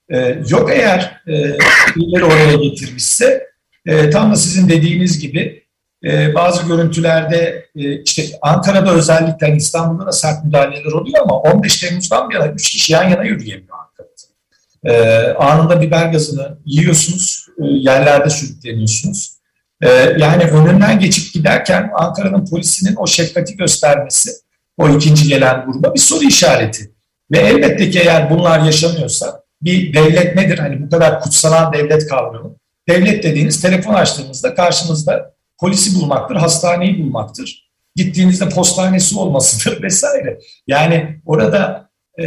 E, 0.10 0.42
yok 0.50 0.70
eğer 0.74 1.22
e, 1.28 1.34
birileri 1.96 2.24
oraya 2.24 2.56
getirmişse 2.56 3.48
e, 3.86 4.10
tam 4.10 4.32
da 4.32 4.36
sizin 4.36 4.70
dediğiniz 4.70 5.20
gibi 5.20 5.66
e, 6.04 6.36
bazı 6.36 6.68
görüntülerde 6.68 7.66
e, 7.76 8.02
işte 8.02 8.24
Ankara'da 8.42 8.94
özellikle 8.94 9.48
hani 9.48 9.58
İstanbul'da 9.58 10.06
da 10.06 10.12
sert 10.12 10.46
müdahaleler 10.46 10.92
oluyor 10.92 11.22
ama 11.24 11.40
15 11.40 11.80
Temmuz'dan 11.80 12.30
bir 12.30 12.36
yana 12.36 12.48
3 12.48 12.72
kişi 12.72 12.94
yan 12.94 13.10
yana 13.10 13.24
yürüyemiyor. 13.24 13.78
E, 14.86 14.94
anında 15.34 15.82
biber 15.82 16.06
gazını 16.06 16.58
yiyorsunuz, 16.66 17.48
e, 17.60 17.66
yerlerde 17.66 18.30
sürükleniyorsunuz. 18.30 19.36
E, 19.82 19.90
yani 20.18 20.44
önünden 20.44 21.00
geçip 21.00 21.34
giderken 21.34 21.92
Ankara'nın 21.96 22.46
polisinin 22.46 22.96
o 22.96 23.08
şefkati 23.08 23.58
göstermesi 23.58 24.32
o 24.78 24.90
ikinci 24.90 25.28
gelen 25.28 25.66
gruba 25.66 25.94
bir 25.94 26.00
soru 26.00 26.24
işareti. 26.24 26.92
Ve 27.32 27.38
elbette 27.38 27.90
ki 27.90 28.00
eğer 28.00 28.30
bunlar 28.30 28.60
yaşanıyorsa 28.60 29.44
bir 29.62 29.94
devlet 29.94 30.36
nedir? 30.36 30.58
Hani 30.58 30.82
bu 30.82 30.90
kadar 30.90 31.22
kutsanan 31.22 31.74
devlet 31.74 32.08
kavramı. 32.08 32.56
Devlet 32.90 33.24
dediğiniz 33.24 33.62
telefon 33.62 33.94
açtığınızda 33.94 34.56
karşınızda 34.56 35.34
polisi 35.60 35.96
bulmaktır, 35.96 36.36
hastaneyi 36.36 37.04
bulmaktır. 37.04 37.70
Gittiğinizde 37.96 38.50
postanesi 38.50 39.18
olmasıdır 39.18 39.84
vesaire. 39.84 40.40
Yani 40.68 41.22
orada 41.26 41.90
e, 42.22 42.26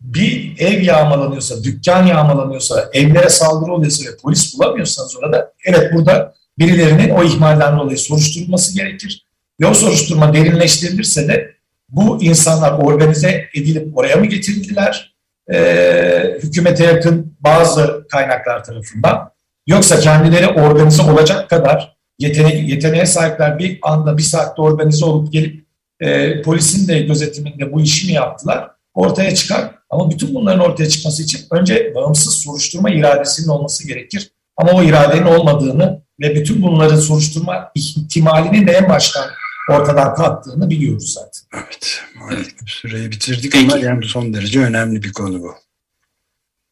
bir 0.00 0.54
ev 0.58 0.82
yağmalanıyorsa, 0.82 1.64
dükkan 1.64 2.06
yağmalanıyorsa, 2.06 2.90
evlere 2.92 3.28
saldırı 3.28 3.72
oluyorsa 3.72 4.10
ve 4.10 4.16
polis 4.22 4.58
bulamıyorsanız 4.58 5.16
orada 5.16 5.52
evet 5.64 5.92
burada 5.94 6.34
birilerinin 6.58 7.10
o 7.10 7.24
ihmalden 7.24 7.78
dolayı 7.78 7.98
soruşturulması 7.98 8.74
gerekir. 8.74 9.26
Ve 9.60 9.66
o 9.66 9.74
soruşturma 9.74 10.34
derinleştirilirse 10.34 11.28
de 11.28 11.54
bu 11.88 12.22
insanlar 12.22 12.72
organize 12.72 13.44
edilip 13.54 13.98
oraya 13.98 14.16
mı 14.16 14.26
getirildiler? 14.26 15.14
Ee, 15.52 16.38
hükümete 16.42 16.84
yakın 16.84 17.36
bazı 17.40 18.06
kaynaklar 18.10 18.64
tarafından 18.64 19.30
Yoksa 19.70 20.00
kendileri 20.00 20.46
organize 20.46 21.02
olacak 21.02 21.50
kadar 21.50 21.96
yetene 22.18 22.54
yeteneğe 22.54 23.06
sahipler 23.06 23.58
bir 23.58 23.78
anda 23.82 24.18
bir 24.18 24.22
saatte 24.22 24.62
organize 24.62 25.04
olup 25.04 25.32
gelip 25.32 25.64
e, 26.00 26.42
polisin 26.42 26.88
de 26.88 27.00
gözetiminde 27.00 27.72
bu 27.72 27.80
işi 27.80 28.06
mi 28.06 28.12
yaptılar 28.12 28.70
ortaya 28.94 29.34
çıkar. 29.34 29.70
Ama 29.90 30.10
bütün 30.10 30.34
bunların 30.34 30.60
ortaya 30.60 30.88
çıkması 30.88 31.22
için 31.22 31.40
önce 31.50 31.92
bağımsız 31.94 32.34
soruşturma 32.34 32.90
iradesinin 32.90 33.48
olması 33.48 33.88
gerekir. 33.88 34.30
Ama 34.56 34.72
o 34.72 34.82
iradenin 34.82 35.26
olmadığını 35.26 36.02
ve 36.20 36.34
bütün 36.34 36.62
bunların 36.62 37.00
soruşturma 37.00 37.72
ihtimalinin 37.74 38.66
de 38.66 38.72
en 38.72 38.88
baştan 38.88 39.24
ortadan 39.70 40.14
kalktığını 40.14 40.70
biliyoruz 40.70 41.12
zaten. 41.14 41.64
Evet, 41.64 42.02
maalesef 42.14 42.68
süreyi 42.68 43.10
bitirdik 43.10 43.52
Peki. 43.52 43.74
ama 43.74 43.84
yani 43.84 44.04
son 44.04 44.34
derece 44.34 44.60
önemli 44.60 45.02
bir 45.02 45.12
konu 45.12 45.42
bu. 45.42 45.54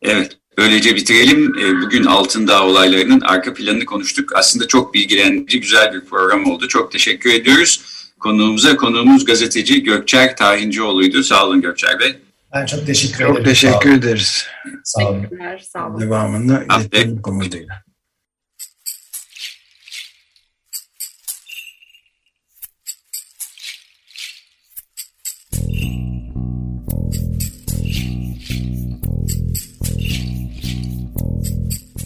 Evet, 0.02 0.38
Böylece 0.58 0.96
bitirelim. 0.96 1.58
E, 1.58 1.82
bugün 1.82 2.04
Altındağ 2.04 2.64
olaylarının 2.64 3.20
arka 3.20 3.54
planını 3.54 3.84
konuştuk. 3.84 4.36
Aslında 4.36 4.68
çok 4.68 4.94
bilgilendirici, 4.94 5.60
güzel 5.60 5.94
bir 5.94 6.00
program 6.00 6.50
oldu. 6.50 6.68
Çok 6.68 6.92
teşekkür 6.92 7.34
ediyoruz. 7.34 7.80
Konuğumuza, 8.20 8.76
konuğumuz 8.76 9.24
gazeteci 9.24 9.82
Gökçer 9.82 10.36
Tahincioğlu'ydu. 10.36 11.22
Sağ 11.22 11.46
olun 11.46 11.60
Gökçer 11.60 12.00
Bey. 12.00 12.18
Ben 12.54 12.66
çok 12.66 12.86
teşekkür 12.86 13.24
ederim. 13.24 13.34
Çok 13.36 13.44
teşekkür 13.44 13.92
ederiz. 13.92 14.46
Sağ 14.84 15.08
olun. 15.08 15.26
Sağ 15.60 15.86
olun. 15.86 16.00
Devamını 16.00 16.64
iletelim 16.64 17.20
umuduyla. 17.26 17.82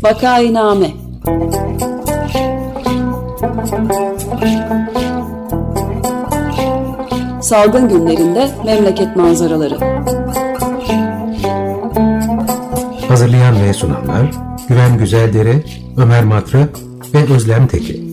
Vakainame 0.02 0.90
Salgın 7.42 7.88
günlerinde 7.88 8.50
memleket 8.64 9.16
manzaraları 9.16 9.78
Hazırlayan 13.23 13.63
ve 13.63 13.73
sunanlar 13.73 14.31
Güven 14.69 14.99
Güzeldere, 14.99 15.65
Ömer 15.97 16.25
Matra 16.25 16.69
ve 17.15 17.33
Özlem 17.35 17.67
Tekin 17.67 18.12